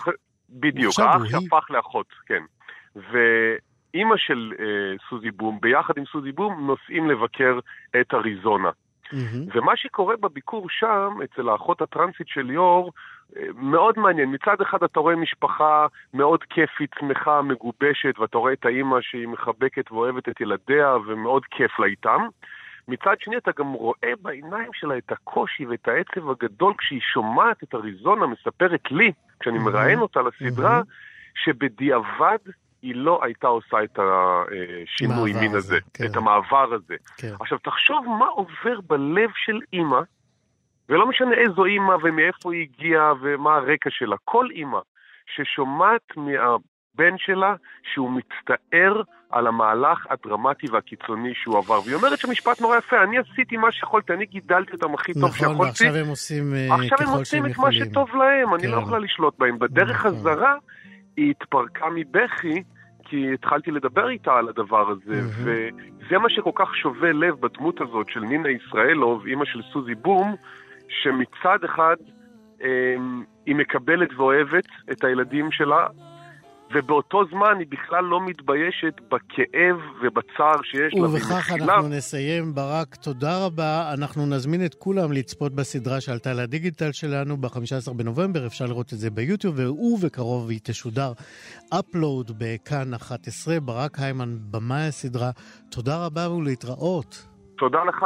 בדיוק, 0.49 0.99
האח. 0.99 1.25
שהפך 1.25 1.71
לאחות, 1.71 2.07
כן. 2.25 2.43
ואימא 2.95 4.17
של 4.17 4.53
אה, 4.59 4.65
סוזי 5.09 5.31
בום, 5.31 5.59
ביחד 5.61 5.93
עם 5.97 6.03
סוזי 6.11 6.31
בום, 6.31 6.67
נוסעים 6.67 7.09
לבקר 7.09 7.59
את 8.01 8.13
אריזונה. 8.13 8.69
מהמם. 9.13 9.45
ומה 9.53 9.77
שקורה 9.77 10.15
בביקור 10.17 10.67
שם, 10.69 11.09
אצל 11.23 11.49
האחות 11.49 11.81
הטרנסית 11.81 12.27
של 12.27 12.41
ליאור, 12.41 12.91
אה, 13.37 13.43
מאוד 13.55 13.99
מעניין. 13.99 14.31
מצד 14.31 14.61
אחד 14.61 14.83
אתה 14.83 14.99
רואה 14.99 15.15
משפחה 15.15 15.87
מאוד 16.13 16.43
כיפית, 16.43 16.91
שמחה, 16.99 17.41
מגובשת, 17.41 18.19
ואתה 18.19 18.37
רואה 18.37 18.53
את 18.53 18.65
האימא 18.65 18.97
שהיא 19.01 19.27
מחבקת 19.27 19.91
ואוהבת 19.91 20.29
את 20.29 20.41
ילדיה, 20.41 20.95
ומאוד 21.07 21.45
כיף 21.45 21.79
לה 21.79 21.85
איתם. 21.85 22.27
מצד 22.87 23.15
שני 23.19 23.37
אתה 23.37 23.51
גם 23.57 23.73
רואה 23.73 24.11
בעיניים 24.21 24.69
שלה 24.73 24.97
את 24.97 25.11
הקושי 25.11 25.65
ואת 25.65 25.87
העצב 25.87 26.29
הגדול 26.29 26.73
כשהיא 26.77 27.01
שומעת 27.13 27.63
את 27.63 27.75
אריזונה 27.75 28.27
מספרת 28.27 28.91
לי, 28.91 29.11
כשאני 29.39 29.57
מהמם. 29.57 29.71
מראיין 29.71 29.99
אותה 29.99 30.19
לסדרה, 30.21 30.69
מהמם. 30.69 30.83
שבדיעבד 31.35 32.37
היא 32.81 32.95
לא 32.95 33.19
הייתה 33.23 33.47
עושה 33.47 33.83
את 33.83 33.99
השינוי 33.99 35.33
מין 35.33 35.55
הזה, 35.55 35.77
כן. 35.93 36.05
את 36.05 36.15
המעבר 36.15 36.73
הזה. 36.73 36.95
כן. 37.17 37.33
עכשיו 37.39 37.57
תחשוב 37.57 38.05
מה 38.19 38.25
עובר 38.25 38.81
בלב 38.87 39.29
של 39.35 39.59
אימא, 39.73 40.01
ולא 40.89 41.07
משנה 41.07 41.35
איזו 41.35 41.65
אימא 41.65 41.95
ומאיפה 42.03 42.53
היא 42.53 42.61
הגיעה 42.61 43.13
ומה 43.21 43.55
הרקע 43.55 43.89
שלה, 43.89 44.15
כל 44.25 44.47
אימא 44.51 44.79
ששומעת 45.35 46.17
מהבן 46.99 47.17
שלה 47.17 47.55
שהוא 47.93 48.11
מצטער 48.11 49.01
על 49.29 49.47
המהלך 49.47 50.07
הדרמטי 50.09 50.67
והקיצוני 50.71 51.33
שהוא 51.33 51.57
עבר. 51.57 51.79
והיא 51.85 51.95
אומרת 51.95 52.19
שמשפט 52.19 52.61
נורא 52.61 52.77
יפה, 52.77 53.03
אני 53.03 53.17
עשיתי 53.17 53.57
מה 53.57 53.71
שיכולתי, 53.71 54.13
אני 54.13 54.25
גידלתי 54.25 54.71
אותם 54.73 54.93
הכי 54.93 55.13
טוב 55.13 55.23
נכון, 55.23 55.31
שיכולתי. 55.31 55.63
ועכשיו 55.63 55.95
הם 55.95 56.07
עושים 56.07 56.53
אה, 56.53 56.75
עכשיו 56.75 56.97
הם 56.99 57.05
ככל 57.07 57.19
עושים 57.19 57.43
שהם 57.43 57.51
את 57.51 57.57
מה. 57.57 57.71
שטוב 57.71 58.15
להם, 58.15 58.55
אני 58.55 58.67
לא 58.67 58.75
כן. 58.75 58.81
יכולה 58.81 58.99
לשלוט 58.99 59.39
בהם. 59.39 59.59
בדרך 59.59 60.05
נכון. 60.05 60.11
חזרה 60.11 60.55
היא 61.17 61.31
התפרקה 61.31 61.85
מבכי, 61.95 62.63
כי 63.03 63.33
התחלתי 63.33 63.71
לדבר 63.71 64.09
איתה 64.09 64.33
על 64.33 64.49
הדבר 64.49 64.89
הזה, 64.89 65.21
מהמם. 65.21 65.29
וזה 65.99 66.17
מה 66.17 66.29
שכל 66.29 66.51
כך 66.55 66.75
שובה 66.75 67.11
לב 67.11 67.35
בדמות 67.39 67.81
הזאת 67.81 68.09
של 68.09 68.19
נינה 68.19 68.49
ישראלוב, 68.49 69.25
אימא 69.25 69.45
של 69.45 69.59
סוזי 69.73 69.95
בום, 69.95 70.35
שמצד 70.87 71.63
אחד 71.65 71.95
אמ, 72.61 73.23
היא 73.45 73.55
מקבלת 73.55 74.09
ואוהבת 74.17 74.67
את 74.91 75.03
הילדים 75.03 75.51
שלה, 75.51 75.87
ובאותו 76.73 77.21
זמן 77.31 77.59
היא 77.59 77.67
בכלל 77.69 78.03
לא 78.03 78.25
מתביישת 78.25 78.95
בכאב 79.07 79.77
ובצער 80.01 80.61
שיש 80.63 80.93
לה. 80.93 81.01
ובכך 81.07 81.51
מכילה- 81.51 81.73
אנחנו 81.73 81.87
נסיים. 81.87 82.55
ברק, 82.55 82.95
תודה 82.95 83.45
רבה. 83.45 83.93
אנחנו 83.93 84.25
נזמין 84.25 84.65
את 84.65 84.75
כולם 84.75 85.11
לצפות 85.11 85.51
בסדרה 85.55 86.01
שעלתה 86.01 86.33
לדיגיטל 86.33 86.91
שלנו 86.91 87.37
ב-15 87.37 87.93
בנובמבר. 87.93 88.47
אפשר 88.47 88.65
לראות 88.65 88.93
את 88.93 88.97
זה 88.97 89.09
ביוטיוב, 89.09 89.55
ובקרוב 89.59 90.49
היא 90.49 90.59
תשודר 90.63 91.11
אפלואוד 91.79 92.31
בכאן 92.37 92.93
11. 92.93 93.59
ברק 93.59 93.99
היימן, 93.99 94.37
במאי 94.51 94.87
הסדרה. 94.87 95.31
תודה 95.71 96.05
רבה 96.05 96.29
ולהתראות. 96.29 97.27
תודה 97.57 97.79
לך. 97.83 98.05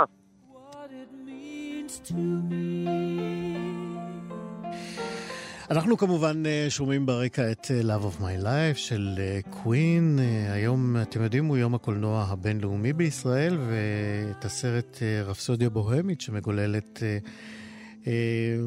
אנחנו 5.72 5.98
כמובן 5.98 6.44
אה, 6.46 6.66
שומעים 6.70 7.06
ברקע 7.06 7.52
את 7.52 7.72
אה, 7.72 7.82
Love 7.82 8.04
of 8.04 8.22
My 8.22 8.44
Life 8.44 8.78
של 8.78 9.20
קווין. 9.50 10.20
היום, 10.50 10.98
אתם 11.02 11.24
יודעים, 11.24 11.46
הוא 11.46 11.58
יום 11.58 11.76
הקולנוע 11.76 12.26
הבינלאומי 12.30 12.94
בישראל, 12.94 13.58
ואת 13.58 14.46
הסרט 14.46 14.98
אה, 15.02 15.22
רפסודיה 15.24 15.70
בוהמית 15.70 16.22
שמגוללת... 16.22 17.04
אה, 17.04 17.18
אה, 18.08 18.58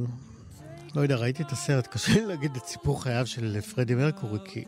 לא 0.94 1.00
יודע, 1.00 1.16
ראיתי 1.16 1.42
את 1.42 1.52
הסרט, 1.52 1.86
קשה 1.92 2.12
לי 2.14 2.26
להגיד 2.26 2.56
את 2.56 2.64
סיפור 2.64 3.02
חייו 3.02 3.26
של 3.26 3.60
פרדי 3.60 3.94
מרקורי, 3.94 4.38
כי 4.44 4.64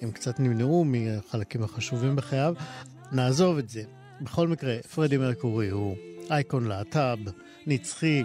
הם 0.00 0.10
קצת 0.10 0.40
נמנעו 0.40 0.84
מהחלקים 0.84 1.62
החשובים 1.62 2.16
בחייו. 2.16 2.54
נעזוב 3.12 3.58
את 3.58 3.68
זה. 3.68 3.82
בכל 4.20 4.48
מקרה, 4.48 4.76
פרדי 4.94 5.16
מרקורי 5.16 5.68
הוא 5.68 5.96
אייקון 6.30 6.68
להט"ב, 6.68 7.18
נצחי. 7.66 8.24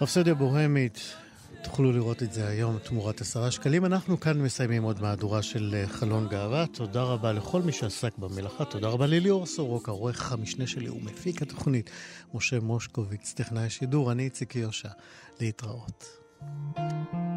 רפסודיה 0.00 0.34
בוהמית, 0.34 1.14
תוכלו 1.62 1.92
לראות 1.92 2.22
את 2.22 2.32
זה 2.32 2.48
היום 2.48 2.78
תמורת 2.78 3.20
עשרה 3.20 3.50
שקלים. 3.50 3.84
אנחנו 3.84 4.20
כאן 4.20 4.42
מסיימים 4.42 4.82
עוד 4.82 5.02
מהדורה 5.02 5.42
של 5.42 5.74
אה, 5.74 5.88
חלון 5.88 6.28
גאווה. 6.28 6.66
תודה 6.66 7.02
רבה 7.02 7.32
לכל 7.32 7.62
מי 7.62 7.72
שעסק 7.72 8.18
במלאכה. 8.18 8.64
תודה 8.64 8.88
רבה 8.88 9.06
לליאור 9.06 9.46
סורוקה, 9.46 9.90
עורך 9.90 10.32
המשנה 10.32 10.66
שלי 10.66 10.88
ומפיק 10.88 11.42
התוכנית. 11.42 11.90
משה 12.34 12.60
מושקוביץ, 12.60 13.32
טכנאי 13.36 13.64
השידור, 13.64 14.12
אני 14.12 14.24
איציק 14.24 14.56
יושע. 14.56 14.88
להתראות. 15.40 16.04
when 16.40 17.27